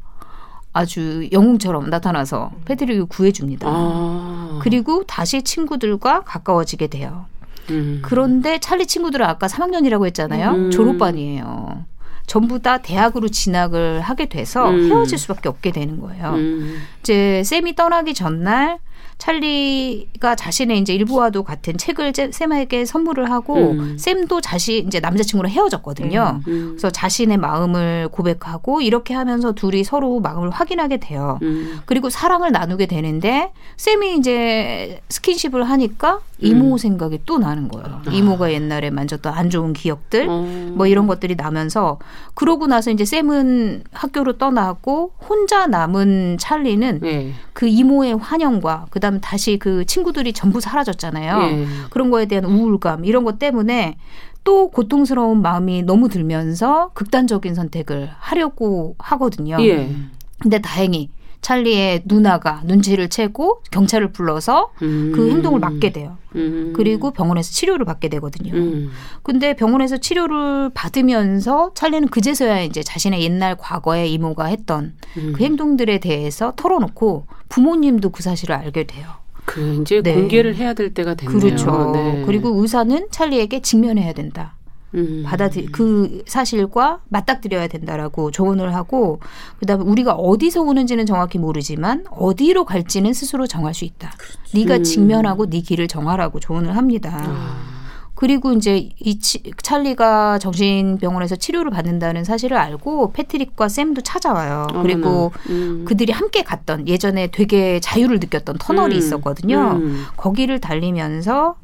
[0.74, 3.66] 아주 영웅처럼 나타나서 패트릭을 구해줍니다.
[3.68, 4.58] 아.
[4.62, 7.24] 그리고 다시 친구들과 가까워지게 돼요.
[7.70, 8.00] 음.
[8.02, 10.50] 그런데 찰리 친구들은 아까 3학년이라고 했잖아요.
[10.50, 10.70] 음.
[10.70, 11.84] 졸업반이에요.
[12.26, 14.90] 전부 다 대학으로 진학을 하게 돼서 음.
[14.90, 16.34] 헤어질 수밖에 없게 되는 거예요.
[16.34, 16.82] 음.
[17.00, 18.78] 이제 쌤이 떠나기 전날
[19.18, 23.96] 찰리가 자신의 이제 일부와도 같은 책을 제- 쌤에게 선물을 하고 음.
[23.98, 26.40] 쌤도 자신 이제 남자친구랑 헤어졌거든요.
[26.48, 26.66] 음.
[26.72, 31.38] 그래서 자신의 마음을 고백하고 이렇게 하면서 둘이 서로 마음을 확인하게 돼요.
[31.42, 31.80] 음.
[31.86, 36.78] 그리고 사랑을 나누게 되는데 쌤이 이제 스킨십을 하니까 이모 음.
[36.78, 38.02] 생각이 또 나는 거예요.
[38.10, 40.42] 이모가 옛날에 만졌던 안 좋은 기억들 어.
[40.74, 41.98] 뭐 이런 것들이 나면서
[42.34, 47.32] 그러고 나서 이제 쌤은 학교로 떠나고 혼자 남은 찰리는 예.
[47.54, 51.42] 그 이모의 환영과 그다음 다시 그 친구들이 전부 사라졌잖아요.
[51.42, 51.66] 예.
[51.90, 53.96] 그런 거에 대한 우울감 이런 것 때문에
[54.44, 59.56] 또 고통스러운 마음이 너무 들면서 극단적인 선택을 하려고 하거든요.
[59.60, 59.90] 예.
[60.38, 65.12] 근데 다행히 찰리의 누나가 눈치를 채고 경찰을 불러서 음.
[65.14, 66.16] 그 행동을 막게 돼요.
[66.34, 66.72] 음.
[66.74, 68.52] 그리고 병원에서 치료를 받게 되거든요.
[68.54, 68.90] 음.
[69.22, 75.32] 근데 병원에서 치료를 받으면서 찰리는 그제서야 이제 자신의 옛날 과거의 이모가 했던 음.
[75.34, 79.06] 그 행동들에 대해서 털어놓고 부모님도 그 사실을 알게 돼요.
[79.44, 80.14] 그 이제 네.
[80.14, 81.38] 공개를 해야 될 때가 됐네요.
[81.38, 81.92] 그렇죠.
[81.92, 82.24] 네.
[82.26, 84.55] 그리고 의사는 찰리에게 직면해야 된다.
[84.94, 85.22] 음.
[85.26, 89.20] 받아들 그 사실과 맞닥뜨려야 된다라고 조언을 하고
[89.58, 94.12] 그다음에 우리가 어디서 오는지는 정확히 모르지만 어디로 갈지는 스스로 정할 수 있다.
[94.54, 94.82] 네가 음.
[94.82, 97.18] 직면하고 네 길을 정하라고 조언을 합니다.
[97.22, 97.76] 아.
[98.16, 104.68] 그리고 이제 이 치, 찰리가 정신병원에서 치료를 받는다는 사실을 알고 패트릭과 샘도 찾아와요.
[104.82, 105.30] 그리고 어머나.
[105.50, 105.84] 음.
[105.86, 108.98] 그들이 함께 갔던 예전에 되게 자유를 느꼈던 터널이 음.
[108.98, 109.72] 있었거든요.
[109.76, 110.04] 음.
[110.16, 111.56] 거기를 달리면서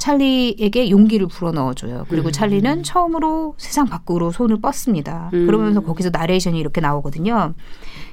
[0.00, 2.06] 찰리에게 용기를 불어넣어줘요.
[2.08, 2.32] 그리고 음.
[2.32, 5.30] 찰리는 처음으로 세상 밖으로 손을 뻗습니다.
[5.34, 5.46] 음.
[5.46, 7.54] 그러면서 거기서 나레이션이 이렇게 나오거든요.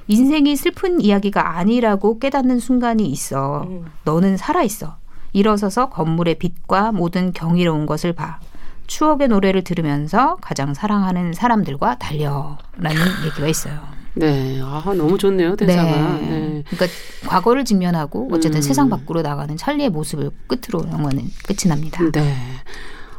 [0.06, 3.64] 인생이 슬픈 이야기가 아니라고 깨닫는 순간이 있어.
[3.68, 3.86] 음.
[4.04, 4.96] 너는 살아있어.
[5.32, 8.38] 일어서서 건물의 빛과 모든 경이로운 것을 봐.
[8.86, 12.96] 추억의 노래를 들으면서 가장 사랑하는 사람들과 달려라는
[13.26, 13.97] 얘기가 있어요.
[14.18, 14.60] 네.
[14.62, 16.18] 아, 너무 좋네요, 대사가.
[16.18, 16.64] 네.
[16.68, 16.86] 그러니까
[17.26, 18.62] 과거를 직면하고 어쨌든 음.
[18.62, 22.02] 세상 밖으로 나가는 찰리의 모습을 끝으로 영화는 끝이 납니다.
[22.12, 22.34] 네.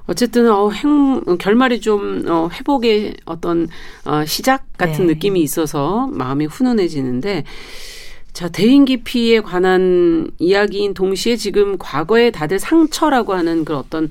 [0.07, 3.67] 어쨌든 어, 행, 결말이 좀 어, 회복의 어떤
[4.05, 5.13] 어, 시작 같은 네.
[5.13, 7.43] 느낌이 있어서 마음이 훈훈해지는데
[8.33, 14.09] 자 대인 기 피에 관한 이야기인 동시에 지금 과거에 다들 상처라고 하는 그 어떤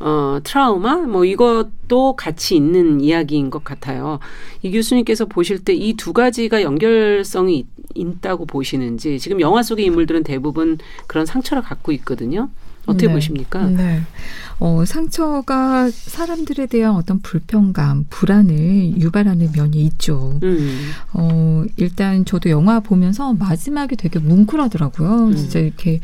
[0.00, 4.18] 어 트라우마 뭐 이것도 같이 있는 이야기인 것 같아요.
[4.62, 10.22] 이 교수님께서 보실 때 이 두 가지가 연결성이 있, 있다고 보시는지 지금 영화 속의 인물들은
[10.24, 12.48] 대부분 그런 상처를 갖고 있거든요.
[12.86, 13.12] 어떻게 네.
[13.12, 13.66] 보십니까?
[13.66, 14.00] 네.
[14.60, 20.38] 어, 상처가 사람들에 대한 어떤 불평감, 불안을 유발하는 면이 있죠.
[20.42, 20.90] 음.
[21.14, 25.28] 어, 일단 저도 영화 보면서 마지막에 되게 뭉클하더라고요.
[25.28, 25.36] 음.
[25.36, 26.00] 진짜 이렇게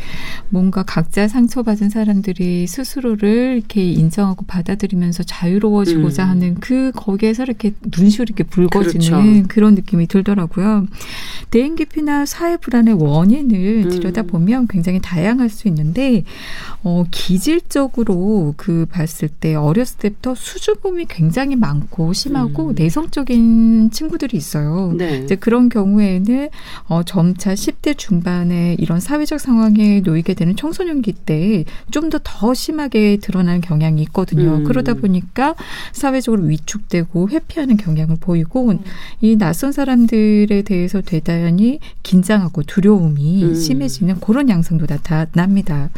[0.49, 6.31] 뭔가 각자 상처받은 사람들이 스스로를 이렇게 인정하고 받아들이면서 자유로워지고자 음.
[6.31, 9.49] 하는 그 거기에서 이렇게 눈시울이 이렇게 붉어지는 그렇죠.
[9.49, 10.87] 그런 느낌이 들더라고요.
[11.51, 13.91] 대인 기피나 사회 불안의 원인을 음.
[13.91, 16.25] 들여다보면 굉장히 다양할 수 있는데
[16.83, 22.75] 어, 기질적으로 그 봤을 때 어렸을 때부터 수줍음이 굉장히 많고 심하고 음.
[22.77, 24.93] 내성적인 친구들이 있어요.
[24.97, 25.23] 네.
[25.25, 26.49] 이제 그런 경우에는
[26.89, 33.61] 어, 점차 10대 중반에 이런 사회적 상황에 놓이게 되는 청소년기 때 좀 더더 심하게 드러나는
[33.61, 34.57] 경향이 있거든요.
[34.57, 34.65] 음.
[34.65, 35.55] 그러다 보니까
[35.93, 38.75] 사회적으로 위축되고 회피하는 경향을 보이고
[39.21, 43.55] 이 낯선 사람들에 대해서 대단히 긴장하고 두려움이 음.
[43.55, 45.91] 심해지는 그런 양상도 나타납니다.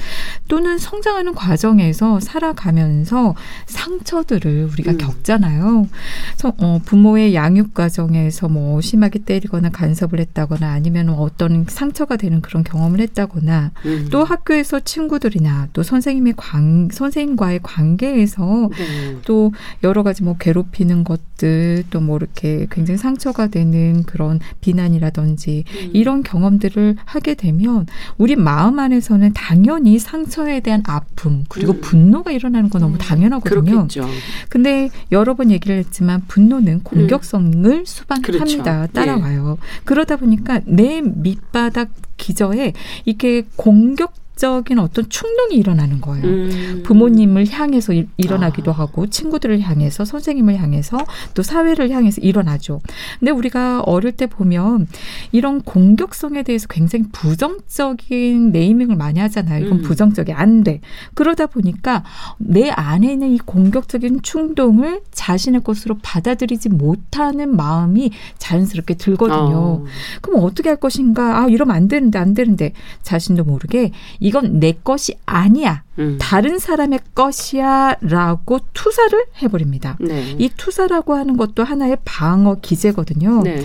[0.48, 3.35] 또는 성장하는 과정에서 살아가면서
[3.66, 4.98] 상처들을 우리가 음.
[4.98, 5.88] 겪잖아요.
[6.37, 12.64] 서- 어, 부모의 양육 과정에서 뭐 심하게 때리거나 간섭을 했다거나 아니면 어떤 상처가 되는 그런
[12.64, 14.09] 경험을 했다거나 음.
[14.11, 19.16] 또 학교에서 친구들이나 또 선생님의 관 선생님과의 관계에서 네.
[19.24, 25.90] 또 여러 가지 뭐 괴롭히는 것들 또 뭐 이렇게 굉장히 상처가 되는 그런 비난이라든지 음.
[25.92, 27.87] 이런 경험들을 하게 되면
[28.18, 31.81] 우리 마음 안에서는 당연히 상처에 대한 아픔 그리고 음.
[31.81, 33.88] 분노 가 일어나는 건 너무 당연하거든요.
[33.88, 34.06] 그렇겠죠.
[34.48, 38.22] 근데 여러 번 얘기를 했지만 분노는 공격성을 수반합니다.
[38.22, 38.92] 그렇죠.
[38.92, 39.58] 따라와요.
[39.84, 42.74] 그러다 보니까 내 밑바닥 기저에
[43.06, 46.24] 이렇게 공격 적인 어떤 충동이 일어나는 거예요.
[46.24, 46.83] 음.
[46.85, 48.74] 부모님을 향해서 일, 일어나기도 아.
[48.74, 52.81] 하고 친구들을 향해서 선생님을 향해서 또 사회를 향해서 일어나죠.
[53.18, 54.87] 근데 우리가 어릴 때 보면
[55.33, 59.66] 이런 공격성에 대해서 굉장히 부정적인 네이밍을 많이 하잖아요.
[59.66, 59.83] 이건 음.
[59.83, 60.81] 부정적이 안 돼.
[61.14, 62.05] 그러다 보니까
[62.38, 69.57] 내 안에 있는 이 공격적인 충동을 자신의 것으로 받아들이지 못하는 마음이 자연스럽게 들거든요.
[69.57, 69.85] 어.
[70.22, 71.42] 그럼 어떻게 할 것인가?
[71.42, 72.72] 아, 이러면 안 되는데, 안 되는데.
[73.03, 75.82] 자신도 모르게 이건 내 것이 아니야.
[75.98, 76.18] 음.
[76.20, 79.96] 다른 사람의 것이야 라고 투사를 해버립니다.
[80.00, 80.36] 네.
[80.38, 83.42] 이 투사라고 하는 것도 하나의 방어 기제거든요.
[83.42, 83.62] 네.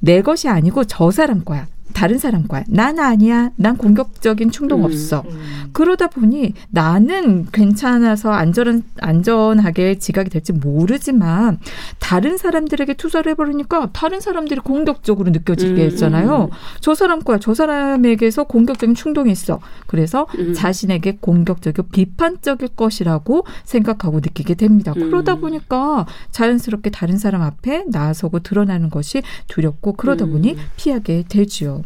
[0.00, 1.66] 내 것이 아니고 저 사람 거야.
[1.96, 2.62] 다른 사람 거야.
[2.68, 3.52] 난 아니야.
[3.56, 4.84] 난 공격적인 충동 음.
[4.84, 5.24] 없어.
[5.30, 5.70] 음.
[5.72, 11.58] 그러다 보니 나는 괜찮아서 안전 안전하게 지각이 될지 모르지만
[11.98, 16.50] 다른 사람들에게 투사를 해버리니까 다른 사람들이 공격적으로 느껴지게 음, 했잖아요.
[16.80, 17.38] 저 사람 거야.
[17.38, 19.60] 저 사람에게서 공격적인 충동이 있어.
[19.86, 20.52] 그래서 음.
[20.52, 24.92] 자신에게 공격적이고 비판적일 것이라고 생각하고 느끼게 됩니다.
[24.98, 25.08] 음.
[25.08, 30.32] 그러다 보니까 자연스럽게 다른 사람 앞에 나서고 드러나는 것이 두렵고 그러다 음.
[30.32, 31.85] 보니 피하게 되지요.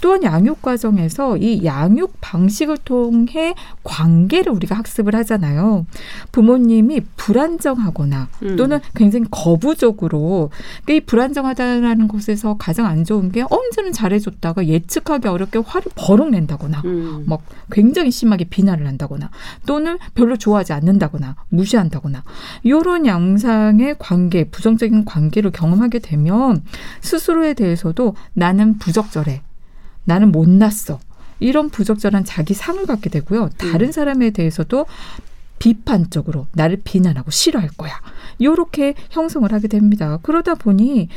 [0.00, 5.86] 또한 양육 과정에서 이 양육 방식을 통해 관계를 우리가 학습을 하잖아요.
[6.32, 8.56] 부모님이 불안정하거나 음.
[8.56, 10.50] 또는 굉장히 거부적으로
[10.84, 16.82] 그러니까 이 불안정하다라는 것에서 가장 안 좋은 게 언제는 잘해줬다가 예측하기 어렵게 화를 버럭 낸다거나
[16.84, 17.24] 음.
[17.26, 19.30] 막 굉장히 심하게 비난을 한다거나
[19.66, 22.24] 또는 별로 좋아하지 않는다거나 무시한다거나
[22.62, 26.62] 이런 양상의 관계 부정적인 관계를 경험하게 되면
[27.00, 29.42] 스스로에 대해서도 나는 부적절해
[30.04, 31.00] 나는 못났어
[31.38, 34.86] 이런 부적절한 자기 상을 갖게 되고요 다른 사람에 대해서도
[35.60, 37.92] 비판적으로 나를 비난하고 싫어할 거야.
[38.40, 40.18] 요렇게 형성을 하게 됩니다.
[40.22, 41.08] 그러다 보니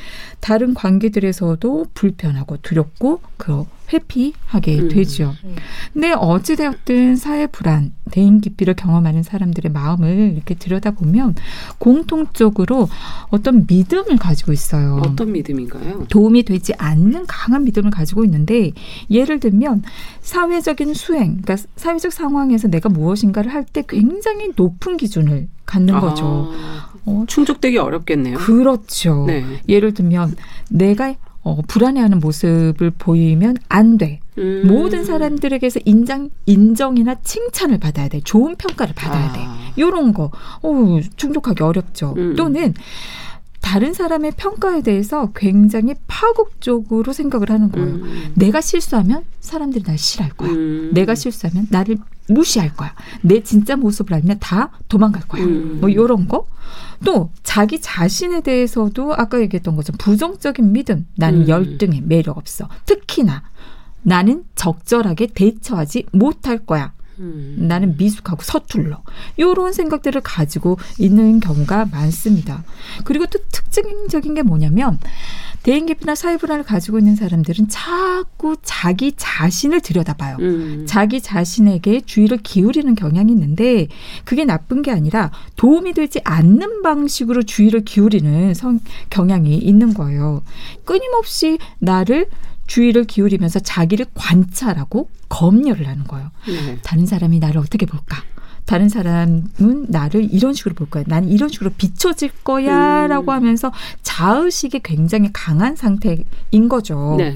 [0.42, 4.88] 다른 관계들에서도 불편하고 두렵고 그 회피하게 음.
[4.90, 5.34] 되죠.
[5.44, 5.56] 음.
[5.92, 11.36] 근데 어찌되었든 사회 불안, 대인 기피를 경험하는 사람들의 마음을 이렇게 들여다보면
[11.78, 12.90] 공통적으로
[13.30, 15.02] 어떤 믿음을 가지고 있어요.
[15.06, 16.06] 어떤 믿음인가요?
[16.10, 18.72] 도움이 되지 않는 강한 믿음을 가지고 있는데
[19.10, 19.84] 예를 들면
[20.22, 26.52] 사회적인 수행, 그러니까 사회적 상황에서 내가 무엇인가를 할 때 굉장히 높은 기준을 갖는 거죠.
[26.54, 28.38] 아, 어, 충족되기 어렵겠네요.
[28.38, 29.24] 그렇죠.
[29.26, 29.44] 네.
[29.68, 30.36] 예를 들면
[30.70, 34.20] 내가 어, 불안해하는 모습을 보이면 안 돼.
[34.38, 34.64] 음.
[34.66, 38.22] 모든 사람들에게서 인정, 인정이나 칭찬을 받아야 돼.
[38.22, 39.40] 좋은 평가를 받아야 돼.
[39.44, 39.74] 아.
[39.78, 42.14] 요런 거, 어 충족하기 어렵죠.
[42.18, 42.36] 음.
[42.36, 42.74] 또는
[43.64, 47.88] 다른 사람의 평가에 대해서 굉장히 파국적으로 생각을 하는 거예요.
[47.88, 48.34] 음.
[48.36, 50.52] 내가 실수하면 사람들이 날 싫어할 거야.
[50.52, 50.92] 음.
[50.94, 51.98] 내가 실수하면 나를
[52.28, 52.94] 무시할 거야.
[53.22, 55.46] 내 진짜 모습을 알면 다 도망갈 거야.
[55.46, 55.80] 음.
[55.80, 56.46] 뭐 요런 거.
[57.06, 61.08] 또 자기 자신에 대해서도 아까 얘기했던 것처럼 부정적인 믿음.
[61.16, 61.48] 나는 음.
[61.48, 62.02] 열등해.
[62.02, 62.68] 매력 없어.
[62.86, 63.44] 특히나
[64.02, 66.94] 나는 적절하게 대처하지 못할 거야.
[67.20, 67.56] 음.
[67.60, 69.02] 나는 미숙하고 서툴러.
[69.40, 72.64] 요런 생각들을 가지고 있는 경우가 많습니다.
[73.04, 75.00] 그리고 또 특징적인 게 뭐냐면
[75.64, 80.38] 대인기피나 사회불안을 가지고 있는 사람들은 자꾸 자기 자신을 들여다봐요.
[80.40, 80.86] 음.
[80.88, 83.88] 자기 자신에게 주의를 기울이는 경향이 있는데
[84.26, 90.44] 그게 나쁜 게 아니라 도움이 되지 않는 방식으로 주의를 기울이는 성, 경향이 있는 거예요.
[90.84, 92.28] 끊임없이 나를
[92.68, 96.32] 주의를 기울이면서 자기를 관찰하고 검열을 하는 거예요.
[96.48, 96.80] 네.
[96.84, 98.24] 다른 사람이 나를 어떻게 볼까?
[98.66, 101.04] 다른 사람은 나를 이런 식으로 볼 거야.
[101.08, 103.04] 나는 이런 식으로 비춰질 거야.
[103.04, 103.10] 음.
[103.10, 103.72] 라고 하면서
[104.04, 106.24] 자의식이 굉장히 강한 상태인
[106.70, 107.16] 거죠.
[107.18, 107.36] 네.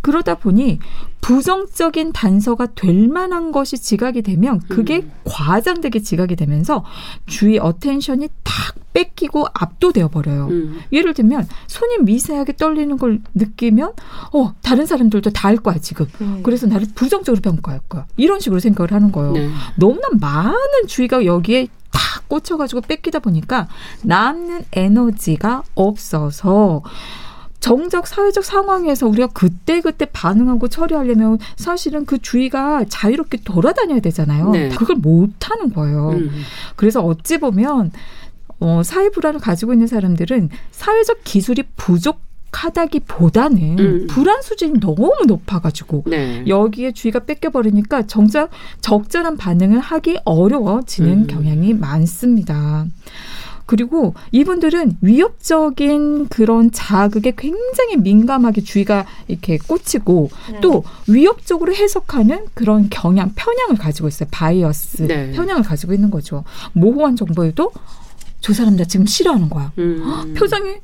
[0.00, 0.80] 그러다 보니
[1.24, 5.12] 부정적인 단서가 될 만한 것이 지각이 되면 그게 음.
[5.24, 6.84] 과장되게 지각이 되면서
[7.24, 10.48] 주의 어텐션이 탁 뺏기고 압도되어 버려요.
[10.50, 10.80] 음.
[10.92, 13.92] 예를 들면 손이 미세하게 떨리는 걸 느끼면
[14.34, 16.06] 어 다른 사람들도 다 알 거야 지금.
[16.22, 16.40] 음.
[16.42, 18.06] 그래서 나를 부정적으로 평가할 거야.
[18.16, 19.32] 이런 식으로 생각을 하는 거예요.
[19.32, 19.50] 네.
[19.76, 23.68] 너무나 많은 주의가 여기에 다 꽂혀가지고 뺏기다 보니까
[24.02, 26.82] 남는 에너지가 없어서
[27.64, 34.50] 정적 사회적 상황에서 우리가 그때 그때 반응하고 처리하려면 사실은 그 주의가 자유롭게 돌아다녀야 되잖아요.
[34.50, 34.68] 네.
[34.68, 36.10] 그걸 못 하는 거예요.
[36.10, 36.30] 음.
[36.76, 37.90] 그래서 어찌 보면
[38.60, 42.20] 어, 사회 불안을 가지고 있는 사람들은 사회적 기술이 부족
[42.52, 44.06] 하다기보다는 음.
[44.10, 46.44] 불안 수준이 너무 높아가지고 네.
[46.46, 48.50] 여기에 주의가 뺏겨버리니까 정작
[48.82, 51.26] 적절한 반응을 하기 어려워지는 음.
[51.26, 52.84] 경향이 많습니다.
[53.66, 60.60] 그리고 이분들은 위협적인 그런 자극에 굉장히 민감하게 주의가 이렇게 꽂히고 음.
[60.60, 64.28] 또 위협적으로 해석하는 그런 경향, 편향을 가지고 있어요.
[64.30, 65.32] bias, 네.
[65.32, 66.44] 편향을 가지고 있는 거죠.
[66.72, 67.72] 모호한 정보에도
[68.40, 69.72] 저 사람 나 지금 싫어하는 거야.
[69.78, 70.34] 음.
[70.36, 70.74] 표정이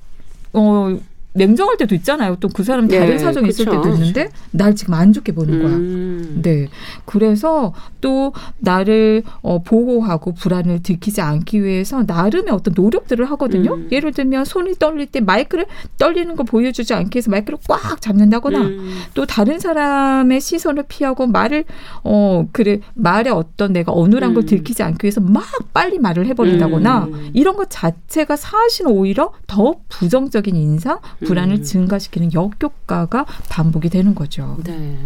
[0.54, 0.98] 어
[1.32, 2.36] 냉정할 때도 있잖아요.
[2.36, 3.64] 또 그 사람 다른 네, 사정이 있을.
[3.64, 5.72] 때도 있는데 날 지금 안 좋게 보는 거야.
[5.72, 6.40] 음.
[6.42, 6.68] 네.
[7.04, 13.74] 그래서 또 나를 어, 보호하고 불안을 들키지 않기 위해서 나름의 어떤 노력들을 하거든요.
[13.74, 13.88] 음.
[13.92, 15.66] 예를 들면 손이 떨릴 때 마이크를
[15.96, 18.98] 떨리는 걸 보여주지 않기 위해서 마이크를 꽉 잡는다거나 음.
[19.14, 21.64] 또 다른 사람의 시선을 피하고 말을
[22.04, 24.46] 어 그래 말에 어떤 내가 어눌한 걸 음.
[24.46, 27.30] 들키지 않기 위해서 막 빨리 말을 해버린다거나 음.
[27.32, 31.62] 이런 것 자체가 사실은 오히려 더 부정적인 인상 불안을 음.
[31.62, 34.58] 증가시키는 역효과가 반복이 되는 거죠.
[34.64, 34.96] 네.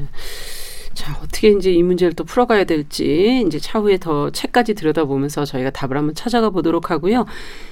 [0.94, 5.96] 자, 어떻게 이제 이 문제를 또 풀어가야 될지 이제 차후에 더 책까지 들여다보면서 저희가 답을
[5.96, 7.27] 한번 찾아가 보도록 하고요.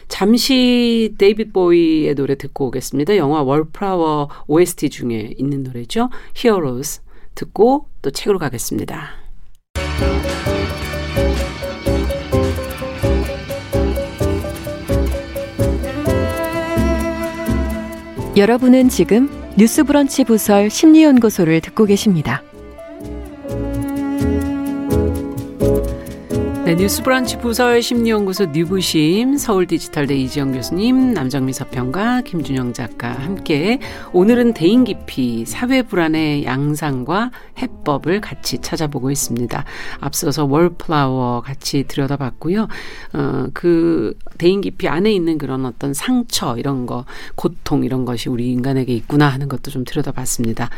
[0.08, 3.16] 잠시 데이빗 보이의 노래 듣고 오겠습니다.
[3.16, 6.10] 영화 월프라워 OST 중에 있는 노래죠.
[6.36, 7.00] Heroes
[7.34, 9.22] 듣고 또 책으로 가겠습니다.
[18.34, 22.42] 여러분은 지금 뉴스브런치 부설 심리연구소를 듣고 계십니다.
[26.72, 33.78] 네, 뉴스브런치 부설 심리연구소 뉴부심 서울디지털대 이지영 교수님, 남정미 서평가, 김준영 작가 함께
[34.14, 39.66] 오늘은 대인 기피, 사회 불안의 양상과 해법을 같이 찾아보고 있습니다.
[40.00, 42.68] 앞서서 월플라워 같이 들여다봤고요.
[43.12, 47.04] 어, 그 대인 기피 안에 있는 그런 어떤 상처 이런 거,
[47.34, 50.70] 고통 이런 것이 우리 인간에게 있구나 하는 것도 좀 들여다봤습니다.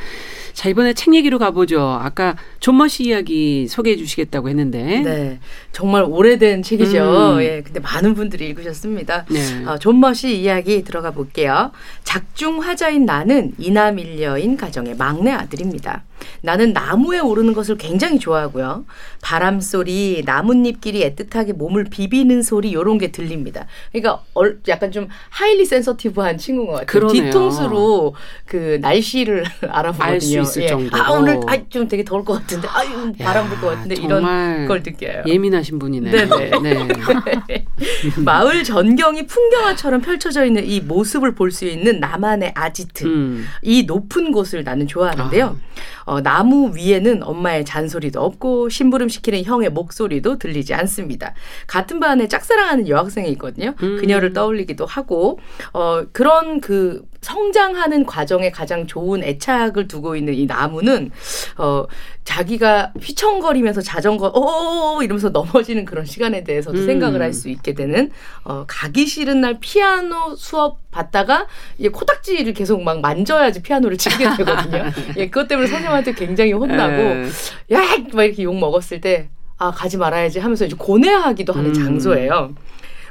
[0.54, 1.80] 자, 이번에 책 얘기로 가보죠.
[1.80, 5.00] 아까 좀머 씨 이야기 소개해 주시겠다고 했는데.
[5.00, 5.38] 네.
[5.84, 7.34] 정말 오래된 책이죠.
[7.34, 7.42] 음.
[7.42, 7.60] 예.
[7.62, 9.26] 근데 많은 분들이 읽으셨습니다.
[9.28, 9.66] 네.
[9.66, 11.72] 어, 좀머 씨 이야기 들어가 볼게요.
[12.04, 16.04] 작중 화자인 나는 이남일녀인 가정의 막내 아들입니다.
[16.40, 18.86] 나는 나무에 오르는 것을 굉장히 좋아하고요.
[19.20, 23.66] 바람 소리, 나뭇잎끼리 애틋하게 몸을 비비는 소리 요런 게 들립니다.
[23.92, 26.86] 그러니까 얼, 약간 좀 하일리 센서티브한 친구인 것 같아요.
[26.86, 27.24] 그러네요.
[27.24, 28.14] 뒤통수로
[28.46, 30.12] 그 날씨를 알아보거든요.
[30.12, 31.02] 알 수 있을 정도로.
[31.02, 34.82] 아 오늘 아, 좀 되게 더울 것 같은데, 아유 바람 불 것 같은데 이런 걸
[34.82, 35.24] 느껴요.
[35.26, 36.10] 예민하신 분이네.
[36.10, 36.50] 네네.
[36.62, 37.66] 네.
[38.24, 43.04] 마을 전경이 풍경화처럼 펼쳐져 있는 이 모습을 볼 수 있는 나만의 아지트.
[43.06, 43.46] 음.
[43.62, 45.56] 이 높은 곳을 나는 좋아하는데요.
[46.04, 51.32] 어, 나무 위에는 엄마의 잔소리도 없고 심부름 시키는 형의 목소리도 들리지 않습니다.
[51.66, 53.74] 같은 반에 짝사랑하는 여학생이 있거든요.
[53.82, 53.98] 음.
[53.98, 55.38] 그녀를 떠올리기도 하고
[55.72, 61.10] 어, 그런 그 성장하는 과정에 가장 좋은 애착을 두고 있는 이 나무는
[61.56, 61.84] 어,
[62.24, 66.86] 자기가 휘청거리면서 자전거 오 이러면서 넘어지는 그런 시간에 대해서도 음.
[66.86, 68.10] 생각을 할 수 있게 되는
[68.44, 74.84] 어, 가기 싫은 날 피아노 수업 받다가 이제 코딱지를 계속 막 만져야지 피아노를 치게 되거든요.
[75.18, 77.24] 예, 그것 때문에 선생님한테 굉장히 혼나고 에.
[77.72, 77.80] 야!
[78.12, 81.74] 막 이렇게 욕 먹었을 때, 아, 가지 말아야지 하면서 이제 고뇌하기도 하는 음.
[81.74, 82.54] 장소예요.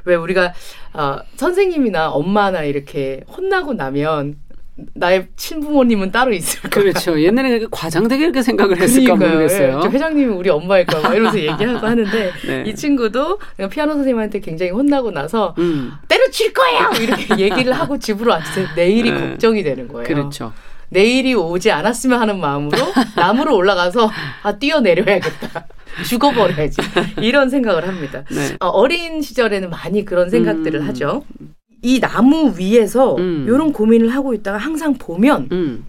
[0.05, 0.53] 왜 우리가,
[0.93, 4.37] 어, 선생님이나 엄마나 이렇게 혼나고 나면,
[4.95, 6.67] 나의 친부모님은 따로 있을까?
[6.69, 7.21] 그렇죠.
[7.21, 9.15] 옛날에 과장되게 이렇게 생각을 했을까.
[9.15, 9.77] 모르겠어요.
[9.77, 12.63] 예, 저 회장님이 우리 엄마일까 막 이러면서 얘기하고 하는데 네.
[12.65, 13.37] 이 친구도
[13.69, 18.65] 피아노 선생님한테 굉장히 혼나고 나서 음, 때려칠 거야 이렇게 얘기를 하고 집으로 왔어요.
[18.75, 19.19] 내일이 네.
[19.29, 20.07] 걱정이 되는 거예요.
[20.07, 20.51] 그렇죠.
[20.93, 22.77] 내일이 오지 않았으면 하는 마음으로
[23.15, 24.10] 나무로 올라가서
[24.43, 25.67] 아 뛰어내려야겠다.
[26.08, 26.77] 죽어버려야지.
[27.21, 28.23] 이런 생각을 합니다.
[28.32, 28.56] 네.
[28.60, 30.88] 어, 어린 시절에는 많이 그런 생각들을 음.
[30.88, 31.23] 하죠.
[31.82, 33.45] 이 나무 위에서 음.
[33.47, 35.86] 이런 고민을 하고 있다가 항상 보면 음,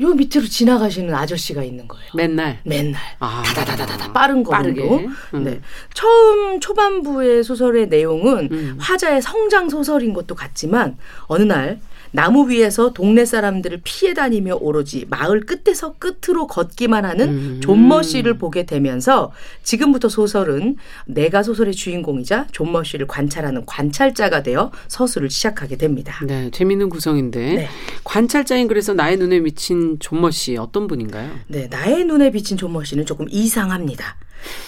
[0.00, 2.10] 요 밑으로 지나가시는 아저씨가 있는 거예요.
[2.14, 2.60] 맨날.
[2.64, 4.42] 맨날 아, 다다다다다 빠른.
[4.42, 5.00] 걸음으로.
[5.34, 5.44] 음.
[5.44, 5.60] 네.
[5.92, 8.76] 처음 초반부의 소설의 내용은 음.
[8.80, 15.40] 화자의 성장 소설인 것도 같지만 어느 날 나무 위에서 동네 사람들을 피해 다니며 오로지 마을
[15.40, 17.60] 끝에서 끝으로 걷기만 하는 음.
[17.62, 25.30] 좀머 씨를 보게 되면서 지금부터 소설은 내가 소설의 주인공이자 좀머 씨를 관찰하는 관찰자가 되어 서술을
[25.30, 26.20] 시작하게 됩니다.
[26.26, 27.68] 네, 재밌는 구성인데 네.
[28.04, 31.30] 관찰자인 그래서 나의 눈에 비친 좀머 씨 어떤 분인가요?
[31.48, 34.16] 네, 나의 눈에 비친 좀머 씨는 조금 이상합니다.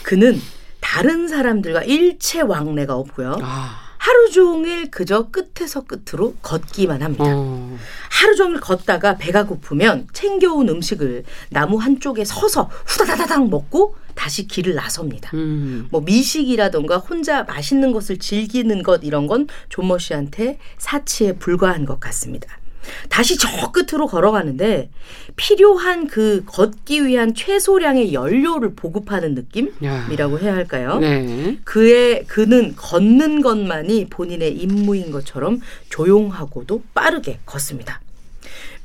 [0.02, 0.40] 그는
[0.80, 3.38] 다른 사람들과 일체 왕래가 없고요.
[3.42, 7.24] 아, 하루 종일 그저 끝에서 끝으로 걷기만 합니다.
[7.28, 7.78] 어,
[8.10, 15.30] 하루 종일 걷다가 배가 고프면 챙겨온 음식을 나무 한쪽에 서서 후다다다닥 먹고 다시 길을 나섭니다.
[15.34, 22.00] 음, 뭐 미식이라던가 혼자 맛있는 것을 즐기는 것 이런 건 존머 씨한테 사치에 불과한 것
[22.00, 22.59] 같습니다.
[23.08, 24.90] 다시 저 끝으로 걸어가는데
[25.36, 30.98] 필요한 그 걷기 위한 최소량의 연료를 보급하는 느낌이라고 해야 할까요?
[30.98, 38.00] 네, 그의 그는 걷는 것만이 본인의 임무인 것처럼 조용하고도 빠르게 걷습니다.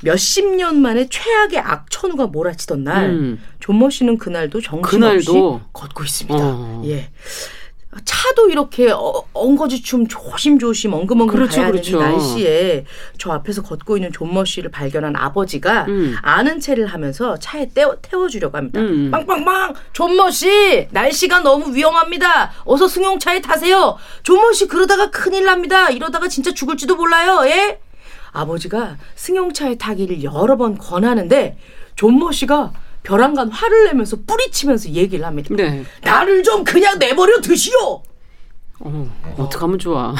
[0.01, 3.41] 몇십 년 만에 최악의 악천후가 몰아치던 날 음.
[3.59, 5.61] 존머 씨는 그날도 정신없이 그날도?
[5.73, 6.37] 걷고 있습니다.
[6.39, 6.83] 어.
[6.85, 7.09] 예.
[8.03, 11.99] 차도 이렇게 어, 엉거주춤 조심조심 엉금엉금 그렇죠, 가야 그렇죠.
[11.99, 12.85] 되는 날씨에
[13.17, 16.15] 저 앞에서 걷고 있는 좀머 씨를 발견한 아버지가 음.
[16.21, 18.79] 아는 체를 하면서 차에 떼워, 태워주려고 합니다.
[18.81, 19.11] 음.
[19.11, 19.75] 빵빵빵!
[19.93, 20.87] 좀머 씨!
[20.91, 22.51] 날씨가 너무 위험합니다!
[22.65, 23.97] 어서 승용차에 타세요!
[24.23, 25.89] 좀머 씨 그러다가 큰일 납니다!
[25.89, 27.43] 이러다가 진짜 죽을지도 몰라요!
[27.45, 27.79] 예?
[28.33, 31.57] 아버지가 승용차에 타기를 여러 번 권하는데
[31.95, 32.73] 좀머 씨가
[33.05, 35.53] 별안간 화를 내면서 뿌리치면서 얘기를 합니다.
[35.55, 35.83] 네.
[36.01, 38.01] 나를 좀 그냥 내버려 두시오!
[38.79, 40.13] 어, 어떡하면 좋아.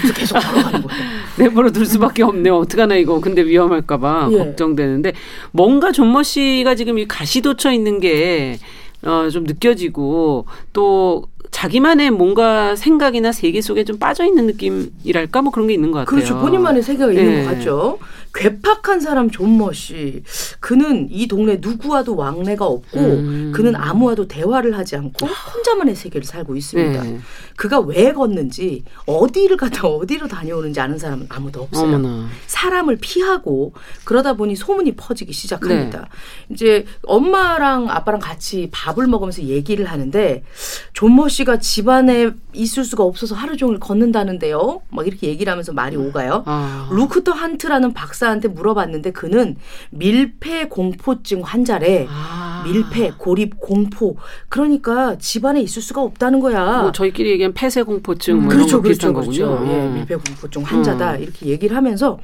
[0.00, 1.02] 그래서 계속 걸어가는 거예요.
[1.36, 2.56] 내버려 둘 수밖에 없네요.
[2.56, 3.20] 어떡하나 이거.
[3.20, 4.38] 근데 위험할까봐 예.
[4.38, 5.12] 걱정되는데
[5.52, 8.58] 뭔가 존머 씨가 지금 이 가시도쳐 있는 게
[9.02, 11.24] 어, 좀 느껴지고 또
[11.58, 16.14] 자기만의 뭔가 생각이나 세계 속에 좀 빠져 있는 느낌이랄까 뭐 그런 게 있는 것 같아요.
[16.14, 16.38] 그렇죠.
[16.38, 17.44] 본인만의 세계가 있는 네.
[17.44, 17.98] 것 같죠.
[18.32, 20.22] 괴팍한 사람 존머 씨.
[20.60, 23.52] 그는 이 동네 누구와도 왕래가 없고 음.
[23.52, 27.02] 그는 아무와도 대화를 하지 않고 혼자만의 세계를 살고 있습니다.
[27.02, 27.18] 네.
[27.58, 31.96] 그가 왜 걷는지 어디를 갔다 어디로 다녀오는지 아는 사람은 아무도 없어요.
[31.96, 32.28] 어머나.
[32.46, 33.72] 사람을 피하고
[34.04, 35.98] 그러다 보니 소문이 퍼지기 시작합니다.
[35.98, 36.54] 네.
[36.54, 40.44] 이제 엄마랑 아빠랑 같이 밥을 먹으면서 얘기를 하는데
[40.92, 44.82] 존모 씨가 집안에 있을 수가 없어서 하루 종일 걷는다는데요.
[44.90, 46.44] 막 이렇게 얘기를 하면서 말이 오가요.
[46.46, 46.88] 아.
[46.92, 49.56] 루크터 한트라는 박사한테 물어봤는데 그는
[49.90, 52.06] 밀폐 공포증 환자래.
[52.08, 52.62] 아.
[52.64, 54.16] 밀폐, 고립, 공포.
[54.48, 56.82] 그러니까 집안에 있을 수가 없다는 거야.
[56.82, 59.64] 뭐 저희끼리 얘기 한 폐쇄 공포증 뭐 그렇죠, 그렇죠, 그렇죠.
[59.68, 61.22] 예, 밀폐 공포증 환자다 음.
[61.22, 62.18] 이렇게 얘기를 하면서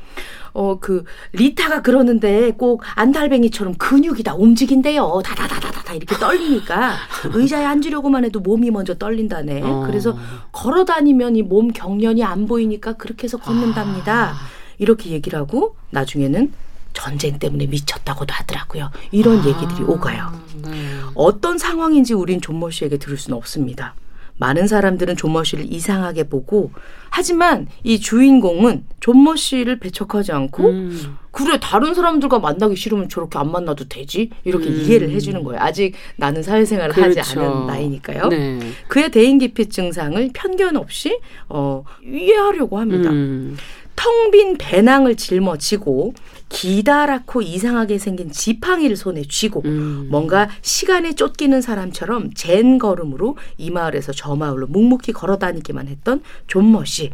[0.53, 5.23] 어 그 리타가 그러는데 꼭 안달뱅이처럼 근육이 다 움직인대요.
[5.25, 6.95] 다다다다다다 이렇게 떨리니까
[7.35, 9.63] 의자에 앉으려고만 해도 몸이 먼저 떨린다네.
[9.63, 9.85] 어.
[9.87, 10.17] 그래서
[10.53, 14.31] 걸어 다니면 이 몸 경련이 안 보이니까 그렇게 해서 걷는답니다.
[14.31, 14.35] 아.
[14.79, 16.53] 이렇게 얘기를 하고 나중에는
[16.93, 18.91] 전쟁 때문에 미쳤다고도 하더라고요.
[19.11, 19.47] 이런 아.
[19.47, 20.33] 얘기들이 오가요.
[20.63, 20.71] 네.
[21.15, 23.95] 어떤 상황인지 우린 좀머 씨에게 들을 수는 없습니다.
[24.37, 26.73] 많은 사람들은 좀머 씨를 이상하게 보고
[27.11, 31.17] 하지만 이 주인공은 좀머 씨를 배척하지 않고 음.
[31.31, 34.81] 그래 다른 사람들과 만나기 싫으면 저렇게 안 만나도 되지 이렇게 음.
[34.81, 35.61] 이해를 해주는 거예요.
[35.61, 37.41] 아직 나는 사회생활을 하지 그렇죠.
[37.41, 38.29] 않은 나이니까요.
[38.29, 38.61] 네.
[38.89, 41.19] 그의 대인기피 증상을 편견 없이
[41.49, 43.11] 어, 이해하려고 합니다.
[43.11, 43.57] 음.
[43.97, 46.15] 텅 빈 배낭을 짊어지고
[46.49, 50.09] 기다랗고 이상하게 생긴 지팡이를 손에 쥐고 음.
[50.11, 56.85] 뭔가 시간에 쫓기는 사람처럼 젠 걸음으로 이 마을에서 저 마을로 묵묵히 걸어 다니기만 했던 존머
[56.85, 57.11] 씨.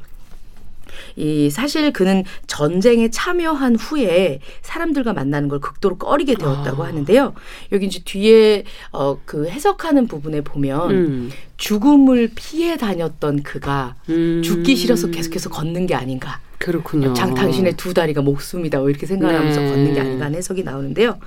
[1.16, 6.88] 이 사실 그는 전쟁에 참여한 후에 사람들과 만나는 걸 극도로 꺼리게 되었다고 아.
[6.88, 7.34] 하는데요.
[7.72, 11.30] 여기 이제 뒤에 어 그 해석하는 부분에 보면 음.
[11.56, 14.42] 죽음을 피해 다녔던 그가 음.
[14.42, 16.40] 죽기 싫어서 계속해서 걷는 게 아닌가.
[16.60, 17.14] 그렇군요.
[17.14, 18.80] 장, 당신의 두 다리가 목숨이다.
[18.80, 19.70] 뭐 이렇게 생각하면서 네.
[19.70, 21.18] 걷는 게 아닌가 하는 해석이 나오는데요.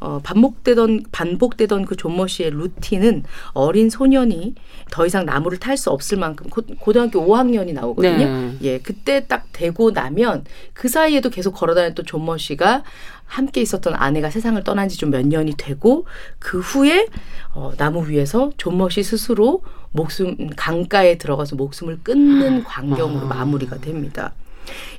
[0.00, 4.54] 어, 반복되던, 반복되던 그 좀머 씨의 루틴은 어린 소년이
[4.90, 8.16] 더 이상 나무를 탈 수 없을 만큼 고, 고등학교 5학년이 나오거든요.
[8.16, 8.56] 네.
[8.62, 12.82] 예, 그때 딱 되고 나면 그 사이에도 계속 걸어다녔던 좀머 씨가
[13.26, 16.06] 함께 있었던 아내가 세상을 떠난 지 좀 몇 년이 되고
[16.38, 17.08] 그 후에
[17.52, 19.62] 어, 나무 위에서 좀머 씨 스스로
[19.92, 23.28] 목숨 강가에 들어가서 목숨을 끊는 광경으로 아.
[23.28, 24.32] 마무리가 됩니다.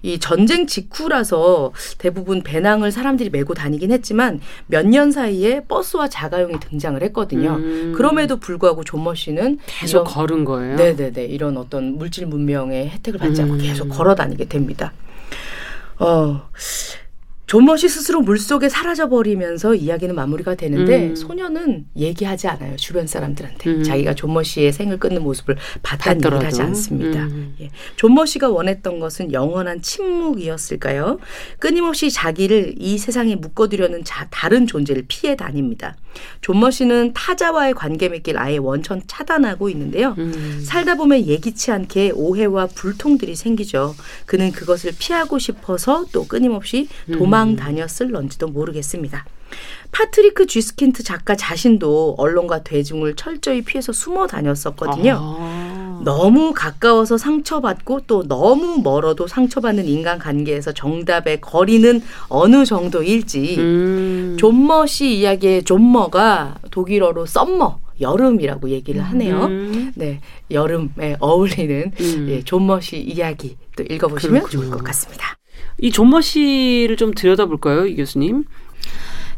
[0.02, 7.02] 이 전쟁 직후라서 대부분 배낭을 사람들이 메고 다니긴 했지만 몇 년 사이에 버스와 자가용이 등장을
[7.04, 7.56] 했거든요.
[7.58, 7.94] 음.
[7.96, 10.76] 그럼에도 불구하고 좀머 씨는 계속 이런- 걸은 거예요.
[10.76, 13.60] 네네네 이런 어떤 물질 문명의 혜택을 받지 않고 음.
[13.60, 14.94] 계속 걸어 다니게 됩니다.
[16.00, 16.50] 어.
[17.50, 21.16] 좀머 씨 스스로 물속에 사라져 버리면서 이야기는 마무리가 되는데 음.
[21.16, 23.84] 소녀는 얘기하지 않아요 주변 사람들한테 음.
[23.84, 26.22] 자기가 좀머 씨의 생을 끊는 모습을 봤다는.
[26.46, 27.24] 하지 않습니다.
[27.24, 27.56] 음.
[27.60, 27.72] 예.
[27.96, 31.18] 좀머 씨가 원했던 것은 영원한 침묵이었을까요?
[31.58, 35.96] 끊임없이 자기를 이 세상에 묶어두려는 자, 다른 존재를 피해 다닙니다.
[36.42, 40.16] 좀머 씨는 타자와의 관계 맺길 아예 원천 차단하고 있는데요.
[40.18, 40.62] 음.
[40.66, 43.96] 살다 보면 예기치 않게 오해와 불통들이 생기죠.
[44.26, 49.26] 그는 그것을 피하고 싶어서 또 끊임없이 도망 다녔을런지도 모르겠습니다.
[49.92, 55.18] 파트리크 쥐스킨트 작가 자신도 언론과 대중을 철저히 피해서 숨어 다녔었거든요.
[55.20, 55.69] 아.
[56.04, 64.38] 너무 가까워서 상처받고 또 너무 멀어도 상처받는 인간관계에서 정답의 거리는 어느 정도일지 음.
[64.40, 69.46] 좀머 씨 이야기의 좀머가 독일어로 Sommer 여름이라고 얘기를 하네요.
[69.46, 69.92] 음.
[69.96, 70.22] 네,
[70.52, 72.28] 여름에 어울리는 음.
[72.30, 74.64] 예, 좀머 씨 이야기 또 읽어보시면 그렇군요.
[74.64, 75.38] 좋을 것 같습니다.
[75.80, 78.46] 이 좀머 씨를 좀 들여다볼까요, 이 교수님?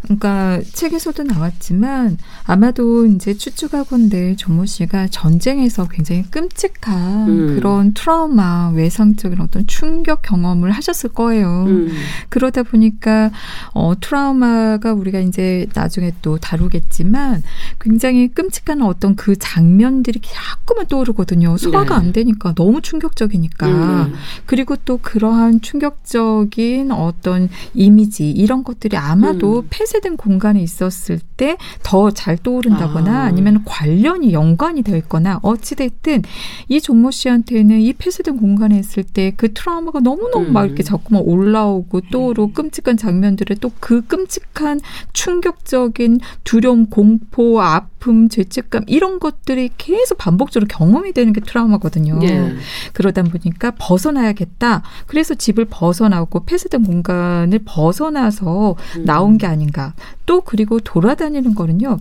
[0.04, 7.56] 그러니까 책에서도 나왔지만 아마도 이제 추측하건대 좀머 씨가 전쟁에서 굉장히 끔찍한 음.
[7.56, 11.66] 그런 트라우마, 외상적인 어떤 충격 경험을 하셨을 거예요.
[11.68, 11.91] 음.
[12.30, 13.32] 그러다 보니까
[13.74, 17.43] 어 트라우마가 우리가 이제 나중에 또 다루겠지만
[17.80, 21.58] 굉장히 끔찍한 어떤 그 장면들이 자꾸만 떠오르거든요.
[21.58, 22.06] 소화가 네.
[22.08, 23.68] 안 되니까 너무 충격적이니까.
[23.68, 24.14] 음.
[24.45, 29.68] 그리고 또 그러한 충격적인 어떤 이미지 이런 것들이 아마도 음.
[29.92, 33.26] 폐쇄된 공간에 있었을 때 더 잘 떠오른다거나 아.
[33.26, 33.32] 아.
[33.32, 36.24] 니면 관련이 연관이 돼 있거나 어찌됐든
[36.70, 40.54] 이 존모 씨한테는 이 폐쇄된 공간에 있을 때 그 트라우마가 너무너무 음.
[40.54, 44.80] 막 이렇게 자꾸만 올라오고 떠오르고 끔찍한 장면들에 또 그 끔찍한
[45.14, 52.20] 충격적인 두려움, 공포, 아픔 아픔, 죄책감 이런 것들이 계속 반복적으로 경험이 되는 게 트라우마거든요.
[52.24, 52.56] 예.
[52.93, 54.82] 그러다 보니까 벗어나야겠다.
[55.06, 59.06] 그래서 집을 벗어나고 폐쇄된 공간을 벗어나서 음.
[59.06, 59.93] 나온 게 아닌가.
[60.26, 61.99] 또 그리고 돌아다니는 거는요.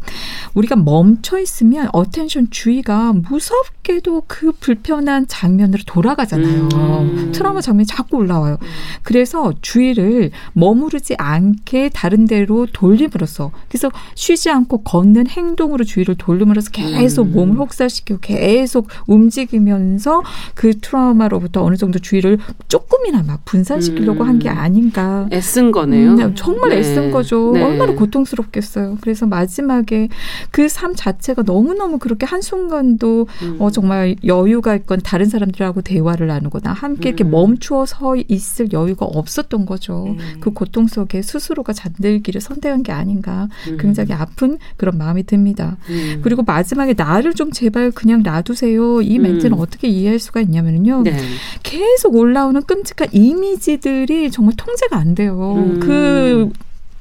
[0.55, 6.69] 우리가 멈춰 있으면 attention 주의가 무섭게도 그 불편한 장면으로 돌아가잖아요.
[6.73, 7.33] 음.
[7.33, 8.59] 트라우마 장면이 자꾸 올라와요.
[9.03, 17.27] 그래서 주의를 머무르지 않게 다른 데로 돌림으로써 그래서 쉬지 않고 걷는 행동으로 주의를 돌림으로써 계속
[17.29, 17.33] 음.
[17.33, 20.23] 몸을 혹사시키고 계속 움직이면서
[20.55, 22.39] 그 트라우마로부터 어느 정도 주의를
[22.69, 24.29] 조금이나마 분산시키려고 음.
[24.29, 25.29] 한게 아닌가.
[25.33, 26.15] 애쓴 거네요.
[26.15, 26.79] 음, 정말 네.
[26.79, 27.53] 애쓴 거죠.
[27.53, 27.63] 네.
[27.63, 28.99] 얼마나 고통스럽겠어요.
[29.01, 30.09] 그래서 마지막에
[30.51, 33.57] 그 삶 자체가 너무너무 그렇게 한순간도 음.
[33.59, 37.31] 어, 정말 여유가 있건 다른 사람들하고 대화를 나누거나 함께 이렇게 음.
[37.31, 40.07] 멈추어 서 있을 여유가 없었던 거죠.
[40.07, 40.41] 음.
[40.41, 43.77] 그 고통 속에 스스로가 잠들기를 선택한 게 아닌가 음.
[43.79, 45.77] 굉장히 아픈 그런 마음이 듭니다.
[45.89, 46.21] 음.
[46.23, 49.03] 그리고 마지막에 나를 좀 제발 그냥 놔두세요.
[49.03, 49.61] 이 멘트는 음.
[49.61, 51.03] 어떻게 이해할 수가 있냐면요.
[51.03, 51.17] 네.
[51.63, 55.55] 계속 올라오는 끔찍한 이미지들이 정말 통제가 안 돼요.
[55.57, 55.81] 음.
[55.81, 56.51] 그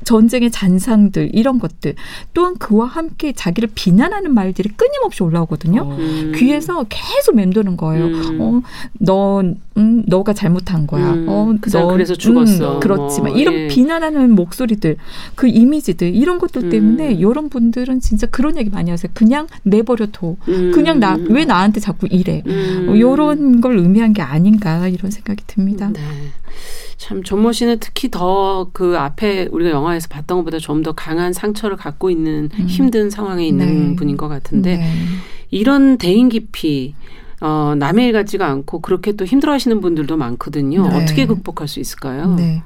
[0.05, 1.95] 전쟁의 잔상들 이런 것들
[2.33, 5.83] 또한 그와 함께 자기를 비난하는 말들이 끊임없이 올라오거든요.
[5.83, 6.31] 음.
[6.35, 8.05] 귀에서 계속 맴도는 거예요.
[8.05, 8.37] 음.
[8.41, 8.61] 어,
[8.93, 11.13] 넌, 음, 너가 잘못한 거야.
[11.13, 12.75] 음, 어, 그 넌, 그래서 죽었어.
[12.75, 13.67] 음, 그렇지만 뭐, 이런 예.
[13.67, 14.97] 비난하는 목소리들,
[15.35, 17.19] 그 이미지들 이런 것들 때문에 음.
[17.19, 19.09] 이런 분들은 진짜 그런 얘기 많이 하세요.
[19.13, 20.35] 그냥 내버려둬.
[20.47, 20.71] 음.
[20.73, 22.43] 그냥 나 왜 나한테 자꾸 이래?
[22.45, 22.87] 음.
[22.89, 25.89] 어, 요런 걸 의미한 게 아닌가 이런 생각이 듭니다.
[25.93, 25.99] 네.
[26.97, 31.75] 참 존모 씨는 특히 더 그 앞에 우리가 영화에서 봤던 것보다 좀 더 강한 상처를
[31.77, 32.65] 갖고 있는 음.
[32.67, 33.95] 힘든 상황에 있는 네.
[33.95, 34.93] 분인 것 같은데 네.
[35.51, 36.93] 이런 대인 깊이
[37.41, 40.87] 어, 남의 일 같지가 않고 그렇게 또 힘들어하시는 분들도 많거든요.
[40.87, 40.95] 네.
[40.95, 42.35] 어떻게 극복할 수 있을까요?
[42.35, 42.63] 네.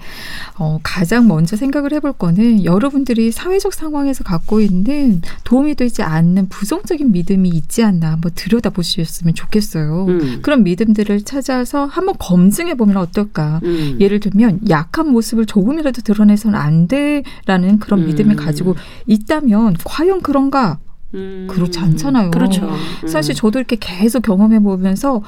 [0.57, 7.11] 어, 가장 먼저 생각을 해볼 거는 여러분들이 사회적 상황에서 갖고 있는 도움이 되지 않는 부정적인
[7.11, 10.05] 믿음이 있지 않나 한번 들여다 보셨으면 좋겠어요.
[10.07, 10.39] 음.
[10.41, 13.59] 그런 믿음들을 찾아서 한번 검증해 보면 어떨까.
[13.63, 13.97] 음.
[13.99, 18.05] 예를 들면 약한 모습을 조금이라도 드러내서는 안 돼라는 그런 음.
[18.07, 20.79] 믿음을 가지고 있다면 과연 그런가?
[21.13, 21.47] 음.
[21.49, 22.31] 그렇지 않잖아요.
[22.31, 22.67] 그렇죠.
[22.67, 23.07] 음.
[23.07, 25.21] 사실 저도 이렇게 계속 경험해 보면서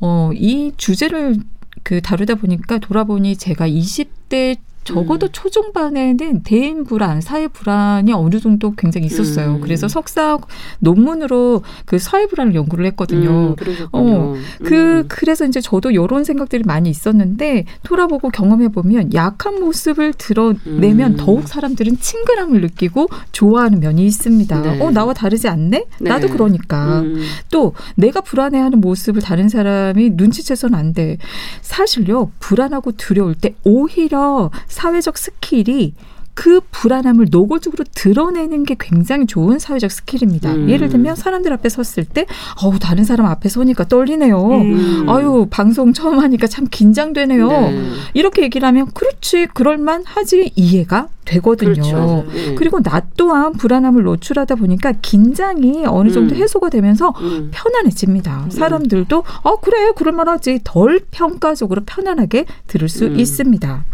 [0.00, 1.36] 어, 이 주제를
[1.82, 5.32] 그 다루다 보니까 돌아보니 제가 20대 적어도 음.
[5.32, 9.56] 초중반에는 대인 불안, 사회 불안이 어느 정도 굉장히 있었어요.
[9.56, 9.60] 음.
[9.60, 10.38] 그래서 석사
[10.78, 13.54] 논문으로 그 사회 불안을 연구를 했거든요.
[13.58, 13.86] 음.
[13.92, 15.04] 어, 그 음.
[15.08, 21.16] 그래서 이제 저도 이런 생각들이 많이 있었는데 돌아보고 경험해 보면 약한 모습을 드러내면 음.
[21.16, 24.62] 더욱 사람들은 친근함을 느끼고 좋아하는 면이 있습니다.
[24.62, 24.80] 네.
[24.80, 25.86] 어 나와 다르지 않네?
[26.00, 26.32] 나도 네.
[26.32, 27.00] 그러니까.
[27.00, 27.22] 음.
[27.50, 31.18] 또 내가 불안해하는 모습을 다른 사람이 눈치채서는 안 돼.
[31.60, 35.94] 사실요 불안하고 두려울 때 오히려 사회적 스킬이
[36.32, 40.52] 그 불안함을 노골적으로 드러내는 게 굉장히 좋은 사회적 스킬입니다.
[40.52, 40.70] 음.
[40.70, 42.24] 예를 들면 사람들 앞에 섰을 때,
[42.62, 44.46] 어우 다른 사람 앞에 서니까 떨리네요.
[44.48, 45.06] 음.
[45.08, 47.48] 아유 방송 처음 하니까 참 긴장되네요.
[47.48, 47.90] 네.
[48.14, 51.72] 이렇게 얘기를 하면 그렇지 그럴만 하지 이해가 되거든요.
[51.72, 52.24] 그렇죠.
[52.32, 52.54] 네.
[52.56, 56.40] 그리고 나 또한 불안함을 노출하다 보니까 긴장이 어느 정도 음.
[56.40, 57.50] 해소가 되면서 음.
[57.52, 58.46] 편안해집니다.
[58.50, 63.18] 사람들도 어 그래 그럴만하지 덜 평가적으로 편안하게 들을 수 음.
[63.18, 63.84] 있습니다.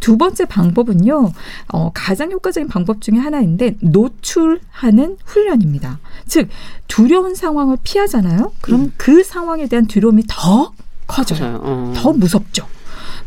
[0.00, 1.32] 두 번째 방법은요.
[1.72, 5.98] 어, 가장 효과적인 방법 중에 하나인데 노출하는 훈련입니다.
[6.26, 6.48] 즉
[6.86, 8.52] 두려운 상황을 피하잖아요.
[8.60, 8.92] 그럼 음.
[8.96, 10.72] 그 상황에 대한 두려움이 더
[11.06, 11.60] 커져요.
[11.62, 11.92] 어.
[11.96, 12.66] 더 무섭죠.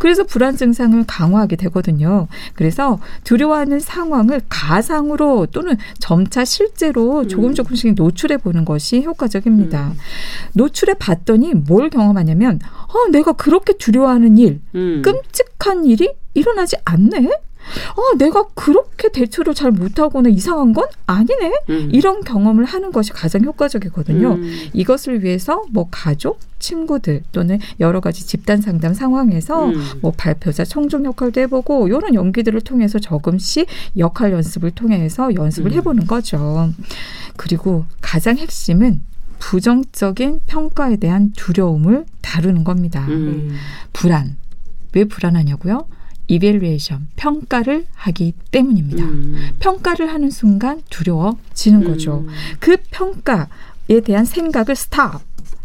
[0.02, 2.28] 그래서 불안 증상을 강화하게 되거든요.
[2.56, 7.54] 그래서 두려워하는 상황을 가상으로 또는 점차 실제로 조금 음.
[7.54, 9.94] 조금씩 노출해 보는 것이 효과적입니다.
[10.54, 15.04] 노출해 봤더니 뭘 경험하냐면, 어, 내가 그렇게 두려워하는 일, 음.
[15.04, 17.30] 끔찍한 일이 일어나지 않네?
[17.96, 21.54] 어, 내가 그렇게 대처를 잘 못하거나 이상한 건 아니네?
[21.70, 21.90] 음.
[21.92, 24.34] 이런 경험을 하는 것이 가장 효과적이거든요.
[24.34, 24.70] 음.
[24.74, 29.82] 이것을 위해서 뭐 가족, 친구들 또는 여러 가지 집단 상담 상황에서 음.
[30.02, 35.78] 뭐 발표자 청중 역할도 해보고 이런 연기들을 통해서 조금씩 역할 연습을 통해서 연습을 음.
[35.78, 36.72] 해보는 거죠.
[37.36, 39.02] 그리고 가장 핵심은
[39.40, 43.06] 부정적인 평가에 대한 두려움을 다루는 겁니다.
[43.10, 43.56] 음.
[43.92, 44.38] 불안.
[44.94, 45.88] 왜 불안하냐고요?
[46.32, 49.04] evaluation, 평가를 하기 때문입니다.
[49.04, 49.50] 음.
[49.60, 52.26] 평가를 하는 순간 두려워지는 거죠.
[52.26, 52.30] 음.
[52.60, 55.22] 그 평가에 대한 생각을 stop.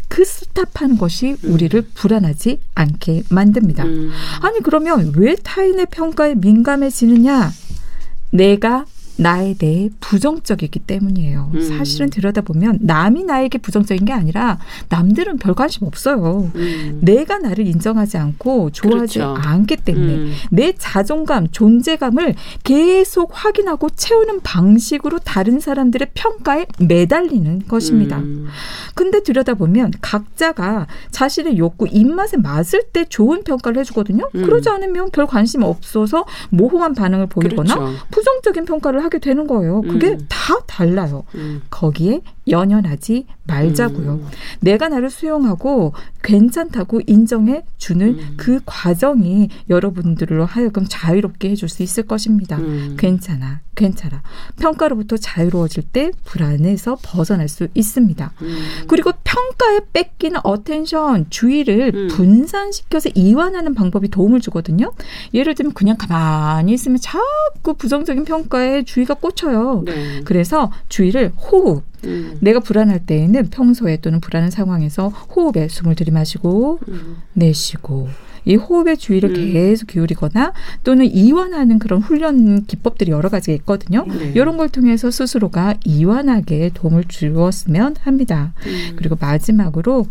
[0.09, 3.85] 그 stop하는 것이 우리를 불안하지 않게 만듭니다.
[3.85, 4.11] 음.
[4.41, 7.51] 아니 그러면 왜 타인의 평가에 민감해지느냐?
[8.31, 8.85] 내가
[9.17, 11.51] 나에 대해 부정적이기 때문이에요.
[11.53, 11.61] 음.
[11.61, 14.59] 사실은 들여다보면 남이 나에게 부정적인 게 아니라
[14.89, 16.51] 남들은 별 관심 없어요.
[16.55, 16.99] 음.
[17.01, 19.35] 내가 나를 인정하지 않고 좋아하지 그렇죠.
[19.37, 20.33] 않기 때문에 음.
[20.51, 28.17] 내 자존감, 존재감을 계속 확인하고 채우는 방식으로 다른 사람들의 평가에 매달리는 것입니다.
[28.17, 28.47] 음.
[28.93, 34.29] 근데 들여다보면 각자가 자신의 욕구, 입맛에 맞을 때 좋은 평가를 해주거든요.
[34.35, 34.43] 음.
[34.43, 37.97] 그러지 않으면 별 관심 없어서 모호한 반응을 보이거나 그렇죠.
[38.11, 39.81] 부정적인 평가를 하게 되는 거예요.
[39.81, 40.25] 그게 음.
[40.29, 41.23] 다 달라요.
[41.35, 41.61] 음.
[41.69, 44.11] 거기에 연연하지 말자고요.
[44.13, 44.27] 음.
[44.59, 45.93] 내가 나를 수용하고
[46.23, 48.33] 괜찮다고 인정해 주는 음.
[48.37, 52.57] 그 과정이 여러분들로 하여금 자유롭게 해줄 수 있을 것입니다.
[52.57, 52.95] 음.
[52.99, 54.21] 괜찮아, 괜찮아.
[54.59, 58.33] 평가로부터 자유로워질 때 불안에서 벗어날 수 있습니다.
[58.41, 58.57] 음.
[58.87, 62.07] 그리고 평가에 뺏기는 attention, 주의를 음.
[62.09, 64.91] 분산시켜서 이완하는 방법이 도움을 주거든요.
[65.33, 69.83] 예를 들면 그냥 가만히 있으면 자꾸 부정적인 평가에 주의가 꽂혀요.
[69.85, 70.21] 네.
[70.25, 72.37] 그래서 주의를 호흡, 음.
[72.41, 77.17] 내가 불안할 때에는 평소에 또는 불안한 상황에서 호흡에 숨을 들이마시고 음.
[77.33, 78.09] 내쉬고
[78.45, 79.53] 이 호흡에 주의를 음.
[79.53, 84.05] 계속 기울이거나 또는 이완하는 그런 훈련 기법들이 여러 가지가 있거든요.
[84.07, 84.31] 네.
[84.35, 88.53] 이런 걸 통해서 스스로가 이완하게 도움을 주었으면 합니다.
[88.65, 88.95] 음.
[88.95, 90.07] 그리고 마지막으로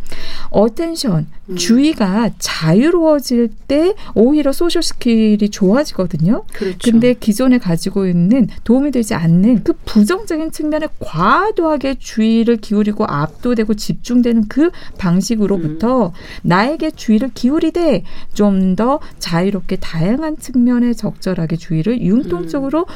[0.50, 1.56] attention, 음.
[1.56, 6.44] 주의가 자유로워질 때 오히려 social skill이 좋아지거든요.
[6.52, 6.78] 그렇죠.
[6.82, 14.48] 근데 기존에 가지고 있는 도움이 되지 않는 그 부정적인 측면에 과도하게 주의를 기울이고 압도되고 집중되는
[14.48, 16.12] 그 방식으로부터
[16.42, 18.04] 나에게 주의를 기울이되
[18.34, 22.86] 좀 더 자유롭게 다양한 측면에 적절하게 주의를 융통적으로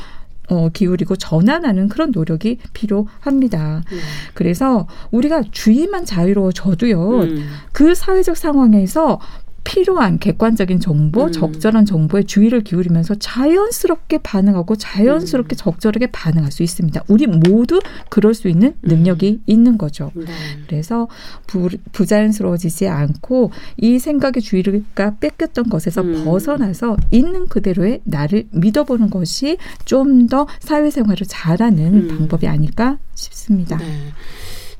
[0.49, 3.83] 어, 기울이고 전환하는 그런 노력이 필요합니다.
[3.91, 3.99] 음.
[4.35, 7.49] 그래서 우리가 주의만 자유로워져도요, 음.
[7.73, 9.21] 그 사회적 상황에서
[9.65, 11.33] 필요한 객관적인 정보, 음.
[11.33, 17.03] 적절한 정보에 주의를 기울이면서 자연스럽게 반응하고 자연스럽게 적절하게 반응할 수 있습니다.
[17.09, 20.11] 우리 모두 그럴 수 있는 능력이 있는 거죠.
[20.15, 20.27] 네.
[20.67, 21.09] 그래서
[21.47, 26.25] 부, 부자연스러워지지 않고 이 생각의 주의가 뺏겼던 것에서 음.
[26.25, 32.09] 벗어나서 있는 그대로의 나를 믿어보는 것이 좀 더 사회생활을 잘하는 음.
[32.09, 33.77] 방법이 아닐까 싶습니다.
[33.77, 34.13] 네.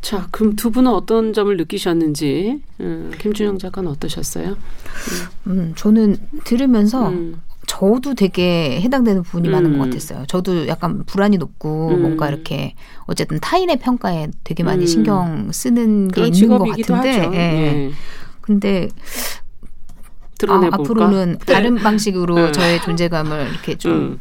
[0.01, 4.57] 자, 그럼 두 분은 어떤 점을 느끼셨는지, 음, 김준영 작가는 어떠셨어요?
[5.47, 9.79] 음, 저는 들으면서 음, 저도 되게 해당되는 부분이 많은 음.
[9.79, 10.25] 것 같았어요.
[10.27, 12.03] 저도 약간 불안이 높고 음.
[12.03, 12.75] 뭔가 이렇게
[13.05, 14.87] 어쨌든 타인의 평가에 되게 많이 음.
[14.87, 17.35] 신경 쓰는 게 있는 것 같은데, 하죠.
[17.35, 17.39] 예.
[17.39, 17.91] 예.
[18.41, 18.89] 근데
[20.39, 20.77] 드러내볼까?
[20.77, 22.53] 아, 앞으로는 다른 방식으로 네.
[22.53, 24.21] 저의 존재감을 이렇게 좀 음.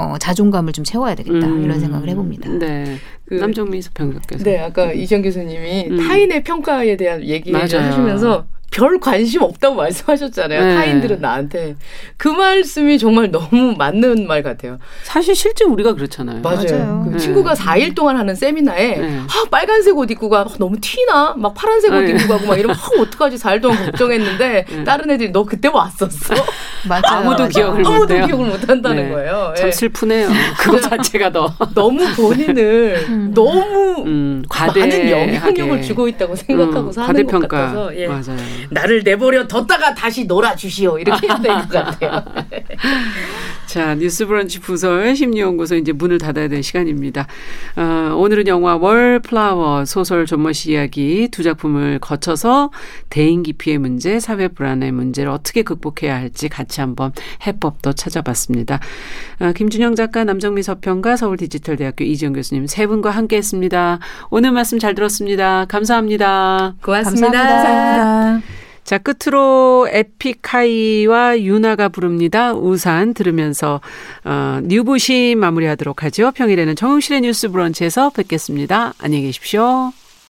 [0.00, 1.62] 어, 자존감을 좀 채워야 되겠다 음.
[1.62, 2.48] 이런 생각을 해봅니다.
[2.52, 2.96] 네.
[3.26, 4.44] 그- 남정미 서평가께서.
[4.44, 5.96] 네, 아까 이정 교수님이 음.
[5.98, 7.86] 타인의 평가에 대한 얘기를 맞아요.
[7.86, 10.64] 하시면서 별 관심 없다고 말씀하셨잖아요.
[10.64, 10.74] 네.
[10.76, 11.74] 타인들은 나한테.
[12.16, 14.78] 그 말씀이 정말 너무 맞는 말 같아요.
[15.02, 16.40] 사실 실제 우리가 그렇잖아요.
[16.40, 16.56] 맞아요.
[16.70, 17.02] 맞아요.
[17.04, 17.18] 그 네.
[17.18, 19.18] 친구가 4일 동안 하는 세미나에 네.
[19.26, 20.40] 아, 빨간색 옷 입고 가.
[20.42, 21.34] 아, 너무 티나.
[21.36, 22.10] 막 파란색 옷 네.
[22.12, 23.36] 입고 가고 막 이러면 아, 어떡하지?
[23.36, 24.84] 4일 동안 걱정했는데 네.
[24.84, 26.34] 다른 애들이 너 그때 왔었어?
[26.88, 27.02] 맞아요.
[27.06, 27.48] 아무도 맞아요.
[27.48, 28.26] 기억을 아무도 못해요.
[28.26, 29.10] 기억을 못 한다는 네.
[29.10, 29.52] 거예요.
[29.56, 29.72] 참 예.
[29.72, 30.28] 슬프네요.
[30.60, 37.32] 그거 자체가 더 너무 본인을 너무 음, 과대 많은 영향력을 주고 있다고 생각하고 사는 것
[37.32, 37.48] 과대평가.
[37.48, 38.06] 같아서 예.
[38.06, 38.59] 맞아요.
[38.70, 42.24] 나를 내버려 뒀다가 다시 놀아주시오 이렇게 해야 될 것 같아요.
[43.70, 47.28] 자, 뉴스 브런치 부설 심리연구소 이제 문을 닫아야 될 시간입니다.
[47.76, 52.72] 어, 오늘은 영화 월플라워 소설 존머시 이야기 두 작품을 거쳐서
[53.10, 57.12] 대인 기피의 문제, 사회 불안의 문제를 어떻게 극복해야 할지 같이 한번
[57.46, 58.80] 해법도 찾아봤습니다.
[59.38, 64.00] 어, 김준영 작가, 남정미 서평가, 서울디지털대학교 이지영 교수님 세 분과 함께 했습니다.
[64.30, 65.66] 오늘 말씀 잘 들었습니다.
[65.66, 66.74] 감사합니다.
[66.82, 67.30] 고맙습니다.
[67.30, 68.69] 감사합니다.
[68.90, 72.52] 자, 끝으로 에픽하이와 유나가 부릅니다.
[72.54, 73.80] 우산 들으면서
[74.24, 76.32] 어, 뉴부시 마무리하도록 하죠.
[76.32, 78.94] 평일에는 정용실의 뉴스 브런치에서 뵙겠습니다.
[78.98, 79.92] 안녕히 계십시오.